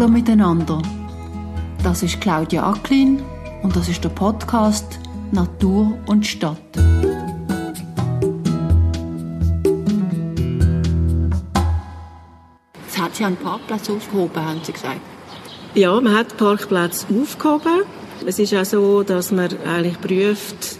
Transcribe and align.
Hallo 0.00 0.12
miteinander. 0.12 0.80
Das 1.84 2.02
ist 2.02 2.22
Claudia 2.22 2.66
Acklin 2.66 3.22
und 3.62 3.76
das 3.76 3.86
ist 3.86 4.02
der 4.02 4.08
Podcast 4.08 4.98
Natur 5.30 5.92
und 6.06 6.26
Stadt. 6.26 6.56
Jetzt 12.86 12.98
hat 12.98 13.14
sie 13.14 13.24
einen 13.26 13.36
Parkplatz 13.36 13.90
aufgehoben, 13.90 14.42
haben 14.42 14.60
Sie 14.62 14.72
gesagt. 14.72 15.00
Ja, 15.74 16.00
man 16.00 16.16
hat 16.16 16.34
Parkplätze 16.38 17.06
aufgehoben. 17.20 17.82
Es 18.26 18.38
ist 18.38 18.54
auch 18.54 18.64
so, 18.64 19.02
dass 19.02 19.30
man 19.30 19.50
eigentlich 19.66 20.00
prüft, 20.00 20.78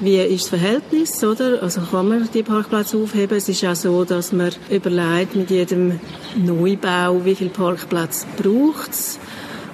wie 0.00 0.18
ist 0.18 0.44
das 0.44 0.60
Verhältnis, 0.60 1.24
oder? 1.24 1.62
Also 1.62 1.80
kann 1.80 2.08
man 2.08 2.28
die 2.32 2.42
Parkplätze 2.42 2.98
aufheben? 2.98 3.38
Es 3.38 3.48
ist 3.48 3.64
auch 3.64 3.74
so, 3.74 4.04
dass 4.04 4.32
man 4.32 4.50
überlegt 4.70 5.34
mit 5.34 5.50
jedem 5.50 6.00
Neubau, 6.36 7.24
wie 7.24 7.34
viel 7.34 7.48
Parkplätze 7.48 8.26
braucht 8.36 8.90
es. 8.90 9.18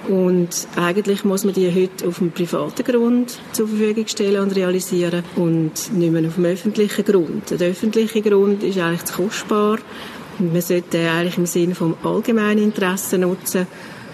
Und 0.07 0.67
eigentlich 0.75 1.23
muss 1.23 1.45
man 1.45 1.53
die 1.53 1.73
heute 1.73 2.07
auf 2.07 2.17
dem 2.17 2.31
privaten 2.31 2.83
Grund 2.83 3.37
zur 3.53 3.67
Verfügung 3.67 4.07
stellen 4.07 4.41
und 4.41 4.55
realisieren 4.55 5.23
und 5.35 5.93
nicht 5.93 6.11
mehr 6.11 6.27
auf 6.27 6.35
dem 6.35 6.45
öffentlichen 6.45 7.05
Grund. 7.05 7.51
Der 7.51 7.69
öffentliche 7.69 8.21
Grund 8.21 8.63
ist 8.63 8.77
eigentlich 8.79 9.05
zu 9.05 9.13
kostbar 9.13 9.79
und 10.39 10.51
man 10.51 10.61
sollte 10.61 10.97
den 10.97 11.07
eigentlich 11.07 11.37
im 11.37 11.45
Sinne 11.45 11.75
vom 11.75 11.95
allgemeinen 12.03 12.63
Interesse 12.63 13.17
nutzen. 13.17 13.65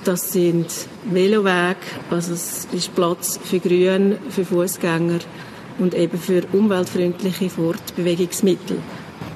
Das 0.03 0.31
sind 0.31 0.67
Velowege, 1.11 1.77
also 2.11 2.33
es 2.33 2.67
ist 2.71 2.93
Platz 2.95 3.39
für 3.43 3.59
Grün, 3.59 4.17
für 4.29 4.45
Fußgänger 4.45 5.19
und 5.79 5.95
eben 5.95 6.17
für 6.17 6.43
umweltfreundliche 6.51 7.49
Fortbewegungsmittel. 7.49 8.81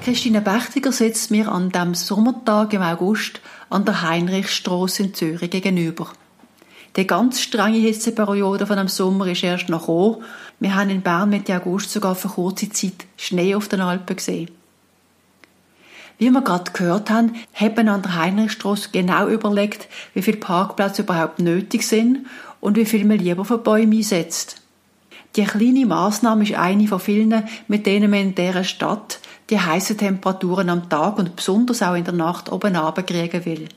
Christine 0.04 0.42
Bechtiger 0.42 0.92
sitzt 0.92 1.30
mir 1.30 1.50
an 1.50 1.70
dem 1.70 1.94
Sommertag 1.94 2.72
im 2.74 2.82
August 2.82 3.40
an 3.70 3.84
der 3.84 4.02
Heinrichstraße 4.02 5.04
in 5.04 5.14
Zürich 5.14 5.50
gegenüber. 5.50 6.08
Die 6.96 7.06
ganz 7.06 7.40
strenge 7.40 7.78
Hitzeperiode 7.78 8.66
von 8.66 8.76
dem 8.76 8.88
Sommer 8.88 9.26
ist 9.26 9.42
erst 9.42 9.68
noch 9.68 9.86
gekommen. 9.86 10.22
Wir 10.60 10.76
haben 10.76 10.90
in 10.90 11.00
Bern 11.00 11.30
Mitte 11.30 11.56
August 11.56 11.90
sogar 11.90 12.14
für 12.14 12.28
kurze 12.28 12.68
Zeit 12.70 13.06
Schnee 13.16 13.54
auf 13.54 13.68
den 13.68 13.80
Alpen 13.80 14.14
gesehen. 14.14 14.50
Wie 16.18 16.30
wir 16.30 16.42
gerade 16.42 16.70
gehört 16.70 17.10
haben, 17.10 17.34
haben 17.52 17.88
an 17.88 18.02
der 18.02 18.14
Heinrichstraße 18.14 18.90
genau 18.92 19.26
überlegt, 19.26 19.88
wie 20.14 20.22
viele 20.22 20.36
Parkplätze 20.36 21.02
überhaupt 21.02 21.40
nötig 21.40 21.82
sind 21.82 22.26
und 22.60 22.76
wie 22.76 22.84
viel 22.84 23.04
man 23.04 23.18
lieber 23.18 23.44
für 23.44 23.58
Bäume 23.58 23.96
einsetzt. 23.96 24.63
Die 25.36 25.44
kleine 25.44 25.86
Maßnahme 25.86 26.44
ist 26.44 26.54
eine 26.54 26.86
von 26.86 27.00
vielen, 27.00 27.44
mit 27.66 27.86
denen 27.86 28.10
man 28.10 28.20
in 28.20 28.34
dieser 28.34 28.62
Stadt 28.62 29.18
die 29.50 29.58
heißen 29.58 29.98
Temperaturen 29.98 30.70
am 30.70 30.88
Tag 30.88 31.18
und 31.18 31.36
besonders 31.36 31.82
auch 31.82 31.94
in 31.94 32.04
der 32.04 32.14
Nacht 32.14 32.50
oben 32.50 32.74
kriegen 33.04 33.44
will. 33.44 33.68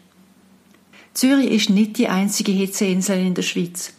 Zürich 1.14 1.50
ist 1.50 1.70
nicht 1.72 1.98
die 1.98 2.10
einzige 2.10 2.52
Hitzeinsel 2.52 3.20
in 3.20 3.34
der 3.34 3.42
Schweiz. 3.42 3.94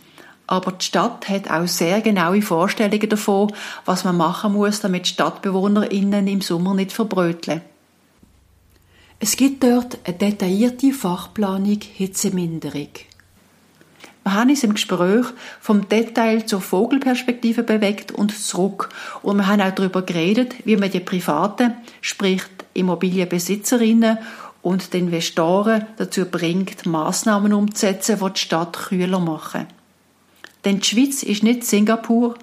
Aber 0.46 0.72
die 0.72 0.84
Stadt 0.84 1.28
hat 1.28 1.50
auch 1.50 1.66
sehr 1.66 2.00
genaue 2.00 2.40
Vorstellungen 2.40 3.08
davon, 3.08 3.52
was 3.84 4.04
man 4.04 4.16
machen 4.16 4.52
muss, 4.52 4.80
damit 4.80 5.08
StadtbewohnerInnen 5.08 6.26
im 6.26 6.40
Sommer 6.40 6.74
nicht 6.74 6.92
verbröteln. 6.92 7.60
Es 9.18 9.36
gibt 9.36 9.64
dort 9.64 9.98
eine 10.04 10.16
detaillierte 10.16 10.92
Fachplanung 10.92 11.80
Hitzeminderung. 11.80 12.88
Wir 14.28 14.34
haben 14.34 14.50
uns 14.50 14.62
im 14.62 14.74
Gespräch 14.74 15.24
vom 15.58 15.88
Detail 15.88 16.44
zur 16.44 16.60
Vogelperspektive 16.60 17.62
bewegt 17.62 18.12
und 18.12 18.36
zurück. 18.36 18.90
Und 19.22 19.38
wir 19.38 19.46
haben 19.46 19.62
auch 19.62 19.74
darüber 19.74 20.02
geredet, 20.02 20.54
wie 20.66 20.76
man 20.76 20.90
die 20.90 21.00
Privaten, 21.00 21.72
sprich 22.02 22.42
Immobilienbesitzerinnen 22.74 24.18
und 24.60 24.92
den 24.92 25.06
Investoren 25.06 25.86
dazu 25.96 26.26
bringt, 26.26 26.84
Maßnahmen 26.84 27.54
umzusetzen, 27.54 28.18
die 28.22 28.32
die 28.34 28.38
Stadt 28.38 28.76
kühler 28.76 29.18
machen. 29.18 29.66
Denn 30.66 30.80
die 30.80 30.86
Schweiz 30.86 31.22
ist 31.22 31.42
nicht 31.42 31.64
Singapur, 31.64 32.34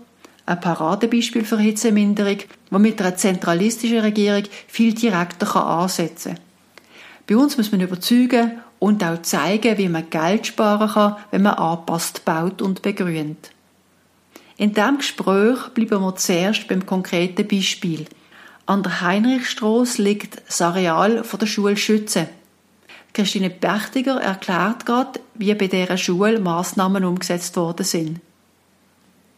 ein 0.47 0.59
Paradebeispiel 0.59 1.46
für 1.46 1.59
Hitzeminderung, 1.59 2.40
wo 2.72 2.79
mit 2.79 3.00
einer 3.00 3.16
zentralistischen 3.16 4.00
Regierung 4.00 4.46
viel 4.67 4.96
direkter 4.96 5.56
ansetzen 5.63 6.34
kann. 6.34 6.44
Bei 7.28 7.38
uns 7.38 7.57
muss 7.57 7.72
man 7.72 7.81
überzeugen 7.81 8.53
und 8.85 9.03
auch 9.03 9.22
zeigen, 9.22 9.78
wie 9.78 9.90
man 9.90 10.09
Geld 10.09 10.47
sparen 10.47 10.90
kann, 10.90 11.16
wenn 11.31 11.44
man 11.44 11.56
anpasst 11.56 12.25
baut 12.25 12.62
und 12.62 12.81
begrünt. 12.81 13.51
In 14.57 14.73
diesem 14.73 14.97
Gespräch 14.97 15.69
bleiben 15.73 16.01
wir 16.01 16.16
zuerst 16.16 16.68
beim 16.68 16.85
konkreten 16.85 17.47
Beispiel– 17.47 18.06
an 18.68 18.81
der 18.81 19.01
Heinrichstraße 19.01 20.01
liegt 20.01 20.41
das 20.47 20.59
Areal 20.59 21.23
der 21.40 21.46
Schule 21.46 21.78
Schütze. 21.78 22.28
Christine 23.13 23.51
Berchtiger 23.51 24.19
erklärt 24.19 24.88
gerade, 24.88 25.19
wie 25.35 25.53
bei 25.53 25.67
dieser 25.67 25.97
Schule 25.97 26.40
Massnahmen 26.40 27.06
umgesetzt 27.06 27.56
worden 27.57 27.85
sind. 27.85 28.19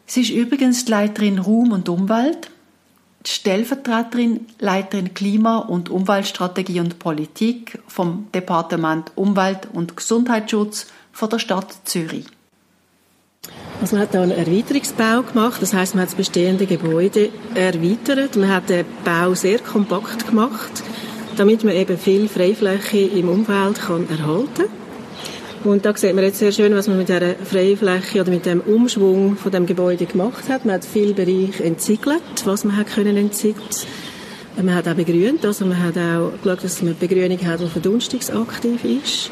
Sie 0.06 0.22
ist 0.22 0.30
übrigens 0.30 0.86
die 0.86 0.92
Leiterin 0.92 1.40
Raum 1.40 1.74
und 1.74 1.90
Umwelt, 1.90 2.50
Stellvertreterin 3.30 4.46
Leiterin 4.60 5.14
Klima- 5.14 5.60
und 5.60 5.90
Umweltstrategie 5.90 6.80
und 6.80 7.00
Politik 7.00 7.80
vom 7.88 8.28
Departement 8.34 9.12
Umwelt- 9.16 9.68
und 9.74 9.98
Gesundheitsschutz 9.98 10.88
von 11.12 11.30
der 11.30 11.40
Stadt 11.40 11.76
Zürich. 11.84 12.26
Also 13.82 13.96
man 13.96 14.04
hat 14.04 14.14
da 14.14 14.22
einen 14.22 14.32
Erweiterungsbau 14.32 15.22
gemacht, 15.24 15.62
das 15.62 15.74
heißt, 15.74 15.96
man 15.96 16.04
hat 16.04 16.10
das 16.10 16.16
bestehende 16.16 16.66
Gebäude 16.66 17.30
erweitert. 17.54 18.36
Man 18.36 18.50
hat 18.50 18.70
den 18.70 18.86
Bau 19.04 19.34
sehr 19.36 19.60
kompakt 19.60 20.28
gemacht, 20.28 20.84
damit 21.36 21.64
man 21.64 21.74
eben 21.74 21.98
viel 21.98 22.28
Freifläche 22.28 22.98
im 22.98 23.30
Umfeld 23.30 23.80
kann 23.80 24.10
erhalten 24.10 24.87
und 25.64 25.86
da 25.86 25.96
sieht 25.96 26.14
man 26.16 26.24
jetzt 26.24 26.40
sehr 26.40 26.52
schön, 26.52 26.76
was 26.76 26.88
man 26.88 26.98
mit 26.98 27.10
dieser 27.10 27.36
Freifläche 27.36 28.22
oder 28.22 28.32
mit 28.32 28.46
dem 28.46 28.62
Umschwung 28.62 29.36
von 29.36 29.52
dem 29.52 29.66
Gebäude 29.66 30.06
gemacht 30.06 30.50
hat. 30.50 30.66
Man 30.66 30.76
hat 30.76 30.86
viel 30.86 31.14
Bereich 31.14 31.60
entsiegelt, 31.60 32.22
was 32.46 32.64
man 32.64 32.78
hat 32.78 32.88
können 32.88 33.18
entsiegelt. 33.18 33.88
Man 34.56 34.74
hat 34.74 34.88
auch 34.88 34.96
begrünt, 34.96 35.46
also 35.46 35.66
man 35.66 35.82
hat 35.82 35.98
auch 35.98 36.32
geschaut, 36.42 36.64
dass 36.64 36.82
man 36.82 36.98
Begrünung 36.98 37.40
hat, 37.46 37.60
die 37.60 37.68
verdunstungsaktiv 37.68 38.84
ist. 38.84 39.30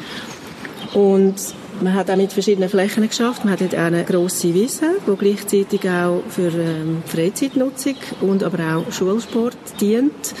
Und 0.94 1.34
man 1.80 1.94
hat 1.94 2.10
auch 2.10 2.16
mit 2.16 2.32
verschiedenen 2.32 2.68
Flächen 2.68 3.06
geschafft. 3.08 3.44
Man 3.44 3.52
hat 3.52 3.60
dort 3.60 3.74
eine 3.74 4.04
grosse 4.04 4.54
Wiese, 4.54 4.96
die 5.06 5.16
gleichzeitig 5.16 5.88
auch 5.90 6.22
für 6.28 6.48
ähm, 6.48 7.02
Freizeitnutzung 7.06 7.96
und 8.20 8.42
aber 8.42 8.76
auch 8.76 8.92
Schulsport 8.92 9.56
dient. 9.80 10.34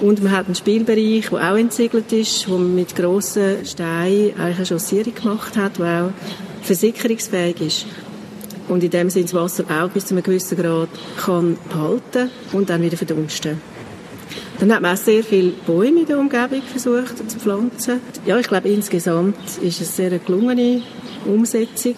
Und 0.00 0.22
man 0.22 0.32
hat 0.32 0.46
einen 0.46 0.54
Spielbereich, 0.54 1.28
der 1.28 1.52
auch 1.52 1.56
entsiegelt 1.56 2.10
ist, 2.12 2.48
wo 2.48 2.56
man 2.56 2.74
mit 2.74 2.96
grossen 2.96 3.64
Steinen 3.66 4.32
eigentlich 4.38 4.56
eine 4.56 4.66
Chaussierung 4.66 5.14
gemacht 5.14 5.56
hat, 5.56 5.76
die 5.76 5.82
auch 5.82 6.10
versickerungsfähig 6.62 7.60
ist. 7.60 7.86
Und 8.68 8.82
in 8.82 8.90
dem 8.90 9.10
Sinne 9.10 9.24
das 9.24 9.34
Wasser 9.34 9.64
auch 9.68 9.90
bis 9.90 10.06
zu 10.06 10.14
einem 10.14 10.22
gewissen 10.22 10.56
Grad 10.56 10.88
kann 11.22 11.58
halten 11.74 12.30
und 12.52 12.70
dann 12.70 12.82
wieder 12.82 12.96
verdunsten. 12.96 13.60
Dann 14.58 14.72
hat 14.72 14.80
man 14.80 14.94
auch 14.94 14.98
sehr 14.98 15.22
viele 15.22 15.50
Bäume 15.66 16.00
in 16.00 16.06
der 16.06 16.18
Umgebung 16.18 16.62
versucht 16.62 17.18
zu 17.30 17.38
pflanzen. 17.38 18.00
Ja, 18.26 18.38
ich 18.38 18.46
glaube, 18.46 18.68
insgesamt 18.68 19.36
ist 19.60 19.80
es 19.80 19.98
eine 19.98 20.10
sehr 20.10 20.18
gelungene 20.18 20.82
Umsetzung. 21.26 21.96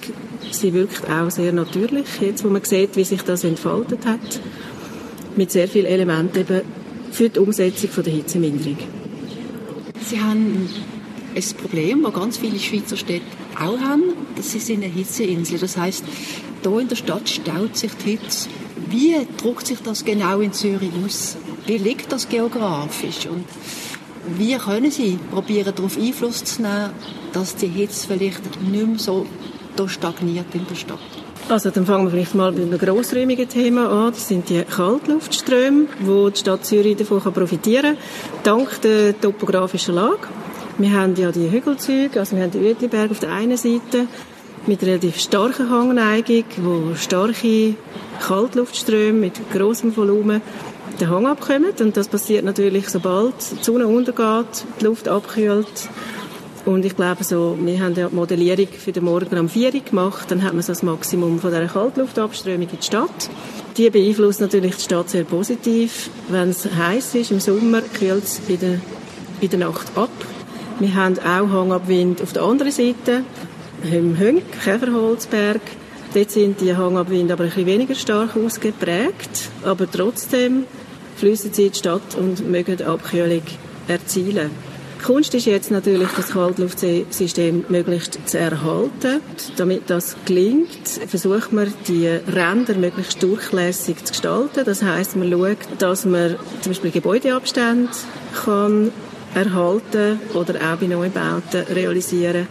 Sie 0.50 0.72
wirkt 0.72 1.08
auch 1.10 1.30
sehr 1.30 1.52
natürlich, 1.52 2.06
jetzt 2.20 2.44
wo 2.44 2.48
man 2.48 2.64
sieht, 2.64 2.96
wie 2.96 3.04
sich 3.04 3.22
das 3.22 3.44
entfaltet 3.44 4.06
hat. 4.06 4.40
Mit 5.36 5.50
sehr 5.50 5.68
vielen 5.68 5.86
Elementen 5.86 6.40
eben 6.40 6.62
für 7.12 7.28
die 7.28 7.38
Umsetzung 7.38 7.90
der 8.02 8.12
Hitzeminderung. 8.12 8.78
Sie 10.04 10.20
haben 10.20 10.68
ein 11.34 11.44
Problem, 11.60 12.02
das 12.02 12.14
ganz 12.14 12.38
viele 12.38 12.58
Schweizer 12.58 12.96
Städte 12.96 13.26
auch 13.54 13.78
haben. 13.78 14.02
Das 14.34 14.54
ist 14.54 14.70
eine 14.70 14.86
Hitzeinsel. 14.86 15.58
Das 15.58 15.76
heißt, 15.76 16.04
hier 16.62 16.78
in 16.78 16.88
der 16.88 16.96
Stadt 16.96 17.28
staut 17.28 17.76
sich 17.76 17.92
die 18.04 18.16
Hitze. 18.16 18.48
Wie 18.88 19.14
drückt 19.36 19.66
sich 19.66 19.80
das 19.80 20.04
genau 20.04 20.40
in 20.40 20.52
Zürich 20.52 20.90
aus? 21.04 21.36
Wie 21.66 21.78
liegt 21.78 22.10
das 22.10 22.28
geografisch? 22.28 23.26
Und 23.26 23.44
wie 24.38 24.56
können 24.56 24.90
Sie 24.90 25.18
probieren, 25.30 25.72
darauf 25.74 25.98
Einfluss 25.98 26.44
zu 26.44 26.62
nehmen, 26.62 26.90
dass 27.32 27.56
die 27.56 27.68
Hitze 27.68 28.06
vielleicht 28.06 28.60
nicht 28.62 28.86
mehr 28.86 28.98
so 28.98 29.26
stagniert 29.86 30.54
in 30.54 30.66
der 30.66 30.74
Stadt? 30.76 30.98
Also 31.48 31.70
dann 31.70 31.84
fangen 31.84 32.04
wir 32.04 32.10
vielleicht 32.10 32.34
mal 32.34 32.52
mit 32.52 32.62
einem 32.62 32.78
grossräumigen 32.78 33.48
Thema 33.48 33.88
an. 33.88 34.12
Das 34.12 34.28
sind 34.28 34.48
die 34.48 34.62
Kaltluftströme, 34.62 35.86
wo 36.00 36.30
die 36.30 36.38
Stadt 36.38 36.64
Zürich 36.64 36.96
davon 36.96 37.20
profitieren 37.20 37.96
kann, 38.42 38.58
dank 38.58 38.80
der 38.82 39.20
topografischen 39.20 39.94
Lage. 39.94 40.28
Wir 40.78 40.92
haben 40.92 41.14
ja 41.16 41.30
die 41.30 41.50
Hügelzüge, 41.50 42.18
also 42.18 42.36
wir 42.36 42.44
haben 42.44 42.52
die 42.52 42.58
Uetliberg 42.58 43.10
auf 43.10 43.18
der 43.18 43.32
einen 43.32 43.56
Seite 43.56 44.06
mit 44.66 44.82
relativ 44.82 45.18
starker 45.18 45.68
Hangneigung, 45.68 46.44
wo 46.58 46.94
starke 46.94 47.74
Kaltluftströme 48.26 49.12
mit 49.12 49.34
großem 49.52 49.96
Volumen 49.96 50.40
den 51.00 51.10
Hang 51.10 51.26
abkommen. 51.26 51.72
Und 51.78 51.96
das 51.96 52.08
passiert 52.08 52.44
natürlich, 52.44 52.88
sobald 52.88 53.34
die 53.50 53.64
Sonne 53.64 53.86
untergeht, 53.86 54.64
die 54.80 54.84
Luft 54.84 55.08
abkühlt. 55.08 55.88
Und 56.64 56.84
ich 56.84 56.94
glaube, 56.94 57.24
so, 57.24 57.58
wir 57.60 57.80
haben 57.80 57.94
die 57.94 58.06
Modellierung 58.10 58.68
für 58.68 58.92
den 58.92 59.04
Morgen 59.04 59.36
um 59.36 59.48
4 59.48 59.74
Uhr 59.74 59.80
gemacht. 59.80 60.30
Dann 60.30 60.42
hat 60.42 60.52
man 60.52 60.62
so 60.62 60.72
das 60.72 60.82
Maximum 60.82 61.40
von 61.40 61.50
dieser 61.50 61.66
Kaltluftabströmung 61.66 62.68
in 62.68 62.78
die 62.78 62.86
Stadt. 62.86 63.30
Die 63.76 63.90
beeinflusst 63.90 64.40
natürlich 64.40 64.76
die 64.76 64.82
Stadt 64.82 65.10
sehr 65.10 65.24
positiv. 65.24 66.10
Wenn 66.28 66.50
es 66.50 66.68
heiß 66.72 67.16
ist 67.16 67.32
im 67.32 67.40
Sommer, 67.40 67.82
kühlt 67.82 68.24
es 68.24 68.40
in 68.48 68.60
der, 68.60 68.80
in 69.40 69.50
der 69.50 69.58
Nacht 69.58 69.86
ab. 69.96 70.10
Wir 70.78 70.94
haben 70.94 71.18
auch 71.18 71.50
Hangabwind 71.50 72.22
auf 72.22 72.32
der 72.32 72.42
anderen 72.42 72.72
Seite. 72.72 73.24
im 73.90 74.18
Hönk, 74.18 74.44
Käferholzberg. 74.62 75.60
Dort 76.14 76.30
sind 76.30 76.60
die 76.60 76.76
Hangabwinde 76.76 77.32
aber 77.32 77.44
ein 77.44 77.50
bisschen 77.50 77.66
weniger 77.66 77.94
stark 77.94 78.36
ausgeprägt, 78.36 79.50
aber 79.64 79.90
trotzdem 79.90 80.64
fließen 81.16 81.52
sie 81.52 81.66
in 81.66 81.72
die 81.72 81.78
Stadt 81.78 82.14
und 82.16 82.48
mögen 82.48 82.82
Abkühlung 82.82 83.42
erzielen. 83.88 84.50
Die 85.02 85.06
Kunst 85.06 85.34
ist 85.34 85.46
jetzt 85.46 85.72
natürlich, 85.72 86.10
das 86.16 86.28
Kaltluftsystem 86.28 87.64
möglichst 87.68 88.20
zu 88.24 88.38
erhalten. 88.38 89.20
Damit 89.56 89.90
das 89.90 90.14
gelingt, 90.26 90.86
versucht 91.08 91.52
man, 91.52 91.74
die 91.88 92.06
Ränder 92.06 92.74
möglichst 92.74 93.20
durchlässig 93.20 94.04
zu 94.04 94.12
gestalten. 94.12 94.62
Das 94.64 94.80
heißt, 94.80 95.16
man 95.16 95.28
schaut, 95.28 95.58
dass 95.80 96.04
man 96.04 96.36
zum 96.60 96.70
Beispiel 96.70 96.92
Gebäudeabstände 96.92 97.90
kann 98.44 98.92
erhalten 99.34 100.20
oder 100.34 100.54
auch 100.54 100.76
bei 100.76 100.86
Neubauten 100.86 101.62
realisieren, 101.74 102.46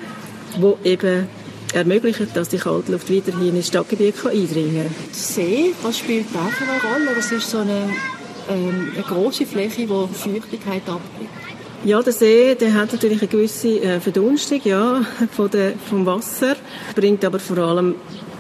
wo 0.59 0.77
eben 0.83 1.30
ermöglichen, 1.74 2.27
dass 2.33 2.50
die 2.50 2.57
Kaltluft 2.57 3.09
weiterhin 3.09 3.56
ins 3.56 3.68
Stadtgebiet 3.68 4.15
eindringen 4.25 4.88
kann. 4.88 4.95
See, 5.13 5.74
was 5.83 6.00
spielt 6.00 6.25
für 6.27 6.38
eine 6.38 6.81
Rolle? 6.81 7.15
Das 7.15 7.31
ist 7.31 7.50
so 7.50 7.59
eine, 7.59 7.92
ähm, 8.50 8.92
eine 8.94 9.04
große 9.04 9.45
Fläche, 9.45 9.88
die 9.88 9.88
Feuchtigkeit 9.88 10.81
abgibt. 10.86 11.50
Ja, 11.83 12.00
der 12.04 12.13
See, 12.13 12.54
der 12.54 12.75
hat 12.75 12.92
natürlich 12.92 13.22
eine 13.22 13.28
gewisse 13.28 13.80
äh, 13.80 14.00
Verdunstung, 14.00 14.62
ja, 14.63 15.04
von 15.31 15.50
der, 15.50 15.74
vom 15.89 16.06
Wasser, 16.06 16.56
bringt 16.95 17.25
aber 17.25 17.39
vor 17.39 17.57
allem 17.57 17.95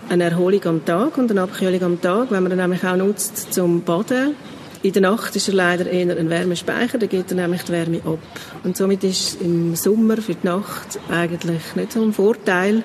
eine 0.09 0.25
Erholung 0.25 0.63
am 0.65 0.85
Tag 0.85 1.17
und 1.17 1.31
eine 1.31 1.41
Abkühlung 1.41 1.81
am 1.81 1.99
Tag, 1.99 2.29
wenn 2.29 2.43
man 2.43 2.51
ihn 2.51 2.59
nämlich 2.59 2.83
auch 2.83 2.95
nutzt 2.95 3.51
zum 3.51 3.81
Baden. 3.81 4.35
In 4.83 4.93
der 4.93 5.01
Nacht 5.01 5.35
ist 5.35 5.47
er 5.47 5.55
leider 5.55 5.89
eher 5.89 6.15
ein 6.15 6.29
Wärmespeicher, 6.29 6.99
da 6.99 7.07
geht 7.07 7.31
er 7.31 7.37
nämlich 7.37 7.63
die 7.63 7.71
Wärme 7.71 8.01
ab. 8.05 8.19
Und 8.63 8.77
somit 8.77 9.03
ist 9.03 9.41
im 9.41 9.75
Sommer 9.75 10.17
für 10.17 10.35
die 10.35 10.45
Nacht 10.45 10.99
eigentlich 11.09 11.75
nicht 11.75 11.93
so 11.93 12.03
ein 12.03 12.13
Vorteil. 12.13 12.83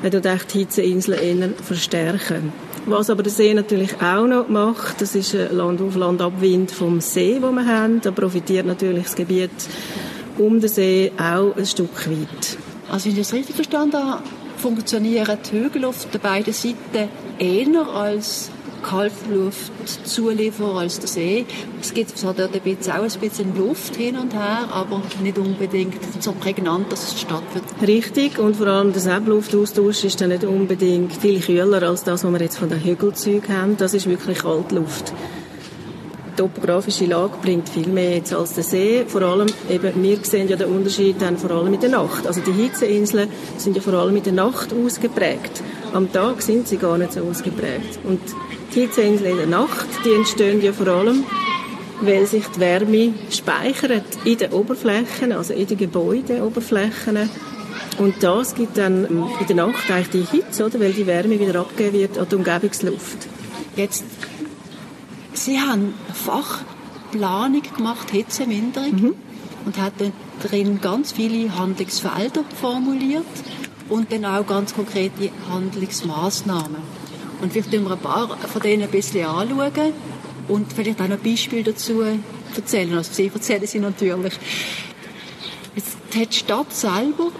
Er 0.00 0.10
tut 0.12 0.24
die 0.24 0.58
Hitzeinsel 0.58 1.14
eher 1.14 1.48
verstärken. 1.60 2.52
Was 2.90 3.10
aber 3.10 3.22
der 3.22 3.30
See 3.32 3.52
natürlich 3.52 4.00
auch 4.00 4.26
noch 4.26 4.48
macht, 4.48 5.02
das 5.02 5.14
ist 5.14 5.34
ein 5.34 5.54
Landauf- 5.54 5.94
Landabwind 5.94 6.70
vom 6.70 7.02
See, 7.02 7.34
den 7.34 7.54
wir 7.54 7.66
haben. 7.66 8.00
Da 8.00 8.10
profitiert 8.10 8.64
natürlich 8.64 9.04
das 9.04 9.14
Gebiet 9.14 9.50
um 10.38 10.58
den 10.58 10.70
See 10.70 11.12
auch 11.18 11.54
ein 11.54 11.66
Stück 11.66 12.08
weit. 12.08 12.56
Also 12.90 13.04
wenn 13.06 13.12
ich 13.12 13.18
das 13.18 13.34
richtig 13.34 13.56
verstanden 13.56 13.96
habe, 14.02 14.22
funktionieren 14.56 15.36
die 15.52 15.58
Hügel 15.60 15.84
auf 15.84 16.06
den 16.10 16.20
beiden 16.20 16.52
Seiten 16.54 17.08
eher 17.38 17.86
als 17.94 18.50
Kaltluftzulieferer 18.82 20.78
als 20.78 21.00
der 21.00 21.08
See. 21.08 21.46
Es 21.80 21.94
gibt 21.94 22.16
zwar 22.16 22.34
dort 22.34 22.54
ein 22.54 22.60
bisschen, 22.60 22.92
auch 22.92 23.02
ein 23.02 23.20
bisschen 23.20 23.56
Luft 23.56 23.96
hin 23.96 24.16
und 24.16 24.34
her, 24.34 24.68
aber 24.70 25.02
nicht 25.22 25.38
unbedingt 25.38 25.98
so 26.20 26.32
prägnant, 26.32 26.90
dass 26.92 27.12
es 27.12 27.20
Stadt 27.20 27.42
wird. 27.54 27.64
Richtig, 27.86 28.38
und 28.38 28.56
vor 28.56 28.66
allem 28.68 28.92
der 28.92 29.00
Sebluftaustausch 29.00 30.04
ist 30.04 30.20
dann 30.20 30.30
nicht 30.30 30.44
unbedingt 30.44 31.12
viel 31.12 31.40
kühler 31.40 31.82
als 31.82 32.04
das, 32.04 32.24
was 32.24 32.32
wir 32.32 32.40
jetzt 32.40 32.58
von 32.58 32.68
den 32.68 32.82
Hügelzeugen 32.82 33.56
haben. 33.56 33.76
Das 33.76 33.94
ist 33.94 34.08
wirklich 34.08 34.38
Kaltluft. 34.38 35.12
Die 36.32 36.42
topografische 36.42 37.06
Lage 37.06 37.32
bringt 37.42 37.68
viel 37.68 37.88
mehr 37.88 38.16
jetzt 38.16 38.32
als 38.32 38.54
der 38.54 38.62
See. 38.62 39.04
Vor 39.08 39.22
allem, 39.22 39.48
eben, 39.68 39.92
wir 40.02 40.18
sehen 40.22 40.48
ja 40.48 40.54
den 40.54 40.68
Unterschied 40.68 41.20
dann 41.20 41.36
vor 41.36 41.50
allem 41.50 41.74
in 41.74 41.80
der 41.80 41.90
Nacht. 41.90 42.28
Also 42.28 42.40
die 42.40 42.52
Hitzeinseln 42.52 43.28
sind 43.56 43.74
ja 43.74 43.82
vor 43.82 43.94
allem 43.94 44.16
in 44.16 44.22
der 44.22 44.34
Nacht 44.34 44.72
ausgeprägt. 44.72 45.62
Am 45.92 46.12
Tag 46.12 46.42
sind 46.42 46.68
sie 46.68 46.76
gar 46.76 46.96
nicht 46.96 47.12
so 47.12 47.22
ausgeprägt. 47.22 47.98
Und 48.04 48.20
die 48.74 48.80
Hitzeinseln 48.80 49.30
in 49.32 49.36
der 49.36 49.46
Nacht, 49.46 49.86
die 50.04 50.12
entstehen 50.12 50.60
ja 50.62 50.72
vor 50.72 50.88
allem, 50.88 51.24
weil 52.00 52.26
sich 52.26 52.46
die 52.46 52.60
Wärme 52.60 53.14
speichert 53.30 54.04
in 54.24 54.38
den 54.38 54.52
Oberflächen, 54.52 55.32
also 55.32 55.52
in 55.52 55.66
den 55.66 55.78
Gebäudeoberflächen. 55.78 57.28
Und 57.98 58.22
das 58.22 58.54
gibt 58.54 58.78
dann 58.78 59.04
in 59.40 59.46
der 59.48 59.56
Nacht 59.56 59.90
eigentlich 59.90 60.30
die 60.30 60.36
Hitze, 60.36 60.66
oder? 60.66 60.78
weil 60.80 60.92
die 60.92 61.06
Wärme 61.06 61.40
wieder 61.40 61.60
abgegeben 61.60 61.98
wird 61.98 62.18
an 62.18 62.26
die 62.30 62.34
Umgebungsluft. 62.36 63.26
Jetzt, 63.76 64.04
Sie 65.32 65.58
haben 65.58 65.94
Fachplanung 66.12 67.62
gemacht, 67.76 68.10
Hitzeminderung, 68.10 68.92
mhm. 68.92 69.14
und 69.64 69.78
haben 69.78 70.12
darin 70.42 70.80
ganz 70.80 71.12
viele 71.12 71.56
Handlungsfelder 71.56 72.44
formuliert 72.60 73.24
und 73.88 74.12
dann 74.12 74.24
auch 74.24 74.46
ganz 74.46 74.74
konkrete 74.74 75.30
Handlungsmaßnahmen. 75.50 76.97
Und 77.40 77.52
vielleicht 77.52 77.70
können 77.70 77.84
wir 77.84 77.92
ein 77.92 77.98
paar 77.98 78.36
von 78.36 78.62
denen 78.62 78.82
ein 78.84 78.90
bisschen 78.90 79.26
anschauen 79.26 79.92
und 80.48 80.72
vielleicht 80.72 81.00
auch 81.00 81.08
noch 81.08 81.18
Beispiele 81.18 81.62
dazu 81.62 82.02
erzählen. 82.56 82.94
Also 82.94 83.12
sie 83.12 83.30
erzählen 83.32 83.66
sie 83.66 83.78
natürlich. 83.78 84.34
Jetzt 85.76 85.96
hat 86.14 86.32
die 86.32 86.36
Stadt 86.36 86.74
selber 86.74 87.30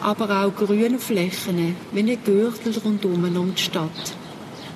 aber 0.00 0.44
auch 0.44 0.54
grüne 0.54 0.98
Flächen, 0.98 1.76
wie 1.92 2.00
ein 2.00 2.24
Gürtel 2.24 2.74
rundum 2.84 3.24
um 3.36 3.54
die 3.54 3.62
Stadt. 3.62 3.90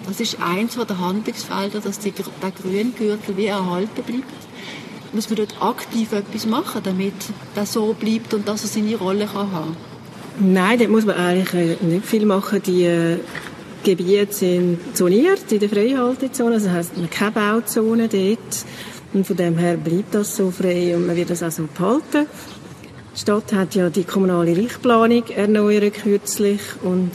Das 0.06 0.18
ist 0.18 0.38
eins 0.40 0.74
der 0.74 0.98
Handlungsfelder, 0.98 1.80
dass 1.80 2.00
die, 2.00 2.12
der 2.12 2.50
Grüngürtel 2.50 3.36
wie 3.36 3.46
erhalten 3.46 4.02
bleibt. 4.02 4.24
Muss 5.12 5.28
man 5.28 5.36
dort 5.36 5.54
aktiv 5.60 6.12
etwas 6.12 6.46
machen, 6.46 6.80
damit 6.82 7.14
das 7.54 7.74
so 7.74 7.92
bleibt 7.92 8.34
und 8.34 8.48
dass 8.48 8.62
er 8.62 8.68
seine 8.68 8.96
Rolle 8.96 9.26
kann 9.26 9.52
haben 9.52 9.76
Nein, 10.40 10.78
dort 10.78 10.90
muss 10.90 11.04
man 11.04 11.16
eigentlich 11.16 11.52
äh, 11.54 11.84
nicht 11.84 12.06
viel 12.06 12.24
machen. 12.24 12.62
Die 12.62 12.84
äh, 12.84 13.18
Gebiete 13.82 14.32
sind 14.32 14.78
zoniert 14.94 15.50
in 15.50 15.60
der 15.60 15.68
Freihaltezone, 15.68 16.54
also 16.54 16.70
heisst 16.70 16.96
man 16.96 17.10
keine 17.10 17.32
Bauzone 17.32 18.08
dort. 18.08 18.64
Und 19.12 19.26
von 19.26 19.36
dem 19.36 19.58
her 19.58 19.76
bleibt 19.76 20.14
das 20.14 20.36
so 20.36 20.50
frei 20.50 20.96
und 20.96 21.06
man 21.06 21.16
wird 21.16 21.30
das 21.30 21.42
auch 21.42 21.50
so 21.50 21.68
behalten. 21.72 22.26
Die 23.14 23.20
Stadt 23.20 23.52
hat 23.52 23.74
ja 23.74 23.90
die 23.90 24.04
kommunale 24.04 24.56
Richtplanung 24.56 25.24
erneuert 25.28 25.94
kürzlich 25.94 26.60
und 26.82 27.10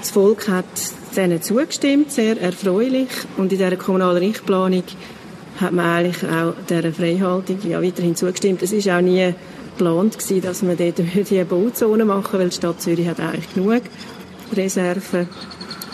das 0.00 0.10
Volk 0.10 0.48
hat 0.48 0.64
denen 1.16 1.42
zugestimmt, 1.42 2.10
sehr 2.10 2.40
erfreulich. 2.40 3.08
Und 3.36 3.52
in 3.52 3.58
dieser 3.58 3.76
kommunalen 3.76 4.18
Richtplanung 4.18 4.84
hat 5.60 5.72
man 5.72 5.84
eigentlich 5.84 6.24
auch 6.24 6.54
dieser 6.68 6.92
Freihaltung 6.92 7.58
ja 7.68 7.82
weiterhin 7.82 8.16
zugestimmt. 8.16 8.62
Es 8.62 8.72
ist 8.72 8.88
auch 8.88 9.02
nie 9.02 9.34
geplant 9.76 10.18
gewesen, 10.18 10.40
dass 10.40 10.62
man 10.62 10.76
dort 10.76 11.00
eine 11.30 11.44
Bauzone 11.44 12.04
machen 12.04 12.38
weil 12.38 12.48
die 12.48 12.56
Stadt 12.56 12.80
Zürich 12.80 13.06
hat 13.06 13.20
eigentlich 13.20 13.52
genug 13.54 13.82
Reserven 14.56 15.28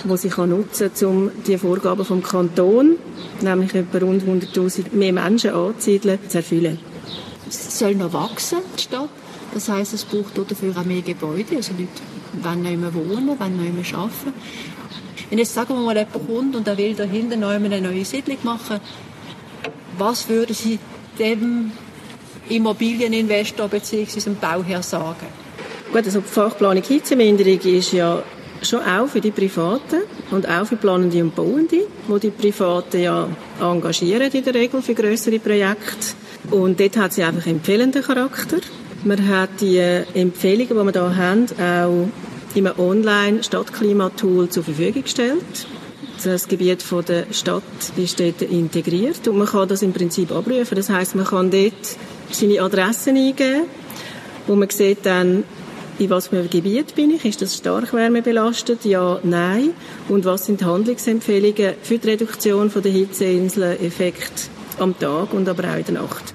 die 0.08 0.16
sie 0.16 0.28
kann 0.28 0.50
nutzen 0.50 0.90
kann, 0.98 1.08
um 1.08 1.30
die 1.46 1.58
Vorgaben 1.58 2.04
vom 2.04 2.22
Kanton, 2.22 2.96
nämlich 3.40 3.74
etwa 3.74 3.98
rund 3.98 4.22
100'000 4.22 4.92
mehr 4.92 5.12
Menschen 5.12 5.50
anzusiedeln, 5.50 6.18
zu 6.28 6.38
erfüllen. 6.38 6.78
Es 7.48 7.78
soll 7.78 7.94
noch 7.94 8.12
wachsen, 8.12 8.58
die 8.76 8.82
Stadt. 8.82 9.08
Das 9.54 9.68
heisst, 9.68 9.94
es 9.94 10.04
braucht 10.04 10.36
dafür 10.36 10.74
auch 10.76 10.84
mehr 10.84 11.00
Gebäude. 11.00 11.56
Also 11.56 11.72
Leute 11.72 11.88
wollen 12.42 12.62
nicht 12.62 12.78
mehr 12.78 12.92
wohnen, 12.94 13.28
wollen 13.38 13.62
nicht 13.62 13.90
mehr 13.90 13.98
arbeiten. 13.98 14.34
Wenn 15.30 15.38
jetzt 15.38 15.54
sagen 15.54 15.74
wir 15.74 15.82
mal 15.82 15.96
jemand 15.96 16.26
kommt 16.26 16.56
und 16.56 16.66
er 16.66 16.76
will 16.76 16.94
da 16.94 17.04
hinten 17.04 17.40
noch 17.40 17.50
eine 17.50 17.80
neue 17.80 18.04
Siedlung 18.04 18.38
machen, 18.42 18.80
was 19.98 20.28
würde 20.28 20.54
Sie 20.54 20.78
dem 21.18 21.72
Immobilieninvestor 22.48 23.68
bzw. 23.68 24.20
dem 24.20 24.36
Bauherr 24.36 24.82
sagen? 24.82 25.26
Gut, 25.92 26.04
also 26.04 26.20
die 26.20 26.28
Fachplanung 26.28 26.82
Hitzeminderung 26.82 27.60
ist 27.60 27.92
ja 27.92 28.22
schon 28.62 28.80
auch 28.80 29.06
für 29.08 29.20
die 29.20 29.30
Privaten 29.30 30.02
und 30.30 30.48
auch 30.48 30.66
für 30.66 30.76
Planende 30.76 31.22
und 31.22 31.34
Bauende, 31.34 31.86
wo 32.06 32.18
die 32.18 32.30
Privaten 32.30 33.00
ja 33.00 33.28
engagieren 33.60 34.30
in 34.30 34.44
der 34.44 34.54
Regel 34.54 34.82
für 34.82 34.94
größere 34.94 35.38
Projekte. 35.38 36.14
Und 36.50 36.80
dort 36.80 36.96
hat 36.96 37.12
sie 37.12 37.22
einfach 37.22 37.46
empfehlenden 37.46 38.02
Charakter. 38.02 38.58
Man 39.04 39.28
hat 39.28 39.60
die 39.60 39.78
Empfehlungen, 39.78 40.68
die 40.68 40.74
wir 40.74 40.92
hier 40.92 41.16
haben, 41.16 41.46
auch 41.60 42.08
in 42.54 42.66
einem 42.66 42.78
Online-Stadtklimatool 42.78 44.48
zur 44.48 44.64
Verfügung 44.64 45.02
gestellt. 45.02 45.66
Das 46.24 46.48
Gebiet 46.48 46.84
der 47.08 47.26
Stadt 47.30 47.62
ist 47.96 48.18
dort 48.18 48.42
integriert 48.42 49.28
und 49.28 49.38
man 49.38 49.46
kann 49.46 49.68
das 49.68 49.82
im 49.82 49.92
Prinzip 49.92 50.32
abrufen. 50.32 50.74
Das 50.74 50.90
heißt, 50.90 51.14
man 51.14 51.26
kann 51.26 51.50
dort 51.50 51.96
seine 52.30 52.60
Adressen 52.60 53.16
eingeben, 53.16 53.66
wo 54.46 54.56
man 54.56 54.68
sieht 54.70 55.06
dann, 55.06 55.44
in 55.98 56.10
was 56.10 56.28
für 56.28 56.38
einem 56.38 56.50
Gebiet 56.50 56.94
bin 56.94 57.10
ich? 57.10 57.24
Ist 57.24 57.42
das 57.42 57.56
stark 57.56 57.92
wärmebelastet? 57.92 58.84
Ja, 58.84 59.18
nein. 59.22 59.70
Und 60.08 60.24
was 60.24 60.46
sind 60.46 60.64
Handlungsempfehlungen 60.64 61.74
für 61.82 61.98
die 61.98 62.08
Reduktion 62.08 62.70
der 62.72 62.92
Hitzeinseln, 62.92 63.80
Effekt 63.80 64.48
am 64.78 64.98
Tag 64.98 65.32
und 65.32 65.48
aber 65.48 65.64
auch 65.64 65.76
in 65.76 65.84
der 65.84 65.94
Nacht? 65.94 66.34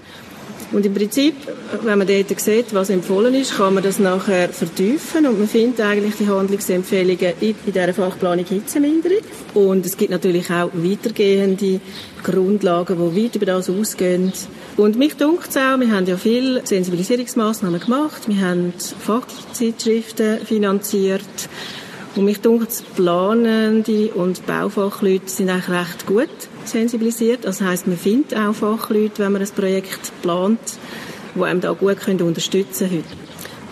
Und 0.74 0.88
im 0.88 0.94
Prinzip, 0.94 1.36
wenn 1.84 2.00
man 2.00 2.08
dort 2.08 2.39
sieht, 2.39 2.74
was 2.74 2.89
empfohlen 2.89 3.36
ist, 3.36 3.58
kann 3.58 3.75
man 3.75 3.84
das 3.84 4.00
nachher 4.00 4.50
vertiefen 4.50 5.27
und 5.27 5.38
man 5.38 5.48
findet 5.48 5.82
eigentlich 5.82 6.15
die 6.15 6.27
Handlungsempfehlungen 6.27 7.34
in, 7.42 7.56
dieser 7.68 7.94
Fachplanung 7.94 8.44
Hitzeminderung. 8.44 9.20
Und 9.53 9.86
es 9.86 9.96
gibt 9.98 10.10
natürlich 10.10 10.50
auch 10.50 10.72
weitergehende 10.74 11.80
Grundlagen, 12.24 12.98
die 12.98 13.24
weit 13.24 13.36
über 13.36 13.46
das 13.46 13.70
ausgehen. 13.70 14.34
Und 14.75 14.98
mich 14.98 15.15
dunkt 15.15 15.50
es 15.51 15.58
auch, 15.58 15.80
wir 15.80 15.92
haben 15.92 16.08
ja 16.08 16.18
viele 16.18 16.65
Sensibilisierungsmaßnahmen 16.65 17.80
gemacht, 17.80 18.27
wir 18.27 18.44
haben 18.44 18.74
Fachzeitschriften 19.00 20.39
finanziert 20.39 21.22
und 22.15 22.25
mich 22.25 22.42
dunkt 22.42 22.84
Planende 22.96 24.10
und 24.15 24.44
Baufachleute 24.48 25.30
sind 25.30 25.50
eigentlich 25.50 25.70
recht 25.70 26.06
gut 26.08 26.30
sensibilisiert. 26.67 27.46
Das 27.46 27.62
heißt, 27.62 27.88
man 27.88 27.98
findet 27.98 28.38
auch 28.38 28.53
Fachleute, 28.53 29.24
wenn 29.24 29.32
man 29.32 29.41
ein 29.41 29.50
Projekt 29.50 30.12
plant, 30.22 30.60
die 31.36 31.41
einem 31.41 31.62
da 31.62 31.72
gut 31.72 32.00
können 32.00 32.22
unterstützen 32.22 32.89
können. 32.89 33.24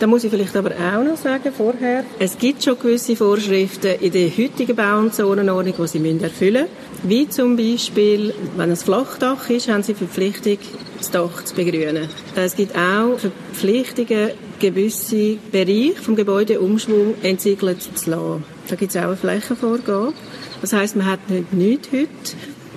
Da 0.02 0.08
muss 0.08 0.24
ich 0.24 0.32
vielleicht 0.32 0.56
aber 0.56 0.72
auch 0.72 1.04
noch 1.04 1.16
sagen 1.16 1.52
vorher, 1.56 2.04
es 2.18 2.36
gibt 2.36 2.64
schon 2.64 2.76
gewisse 2.76 3.14
Vorschriften 3.14 4.00
in 4.00 4.10
der 4.10 4.36
heutigen 4.36 4.74
Bau- 4.74 4.98
und 4.98 5.14
Zonenordnung, 5.14 5.74
die 5.78 5.86
sie 5.86 6.20
erfüllen 6.20 6.64
müssen. 6.64 7.08
Wie 7.08 7.28
zum 7.28 7.56
Beispiel, 7.56 8.34
wenn 8.56 8.72
es 8.72 8.82
Flachdach 8.82 9.48
ist, 9.48 9.68
haben 9.68 9.84
sie 9.84 9.94
Verpflichtung, 9.94 10.58
das 10.98 11.12
Dach 11.12 11.44
zu 11.44 11.54
begrünen. 11.54 12.08
Es 12.34 12.56
gibt 12.56 12.76
auch 12.76 13.16
Verpflichtungen, 13.16 14.30
gewisse 14.58 15.36
Bereiche 15.52 16.02
vom 16.02 16.16
Gebäudeumschwung 16.16 17.14
entsiegelt 17.22 17.82
zu 17.82 18.10
lassen. 18.10 18.44
Da 18.68 18.74
gibt 18.74 18.90
es 18.90 18.96
auch 18.96 19.06
eine 19.06 19.16
Flächenvorgabe. 19.16 20.14
Das 20.62 20.72
heißt, 20.72 20.96
man 20.96 21.06
hat 21.06 21.20
nicht 21.28 21.52
nichts 21.52 21.92
heute, 21.92 22.08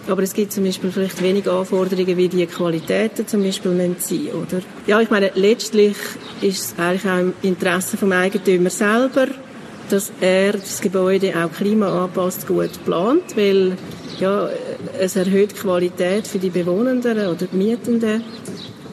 aber 0.08 0.24
es 0.24 0.34
gibt 0.34 0.52
zum 0.52 0.64
Beispiel 0.64 0.92
vielleicht 0.92 1.22
wenig 1.22 1.50
Anforderungen, 1.50 2.18
wie 2.18 2.28
die 2.28 2.46
Qualitäten 2.46 3.28
zum 3.28 3.42
Beispiel 3.42 3.96
sein 3.98 4.28
oder? 4.34 4.62
Ja, 4.88 5.02
ich 5.02 5.10
meine, 5.10 5.32
letztlich 5.36 5.96
ist 6.42 6.60
es 6.60 6.76
eigentlich 6.78 7.10
auch 7.10 7.20
im 7.20 7.34
Interesse 7.42 7.98
vom 7.98 8.12
Eigentümer 8.12 8.70
selber, 8.70 9.28
dass 9.90 10.12
er 10.22 10.54
das 10.54 10.82
Gebäude 10.82 11.34
auch 11.36 11.52
klimaanpasst 11.52 12.48
gut 12.48 12.84
plant, 12.86 13.36
weil 13.36 13.78
ja, 14.20 14.50
es 15.00 15.16
erhöht 15.16 15.52
die 15.52 15.56
Qualität 15.56 16.28
für 16.28 16.40
die 16.40 16.50
Bewohnenden 16.50 17.18
oder 17.18 17.36
die 17.36 17.56
Mietenden 17.56 18.24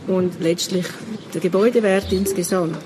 und 0.07 0.41
letztlich 0.41 0.87
der 1.33 1.41
Gebäudewert 1.41 2.13
insgesamt. 2.13 2.77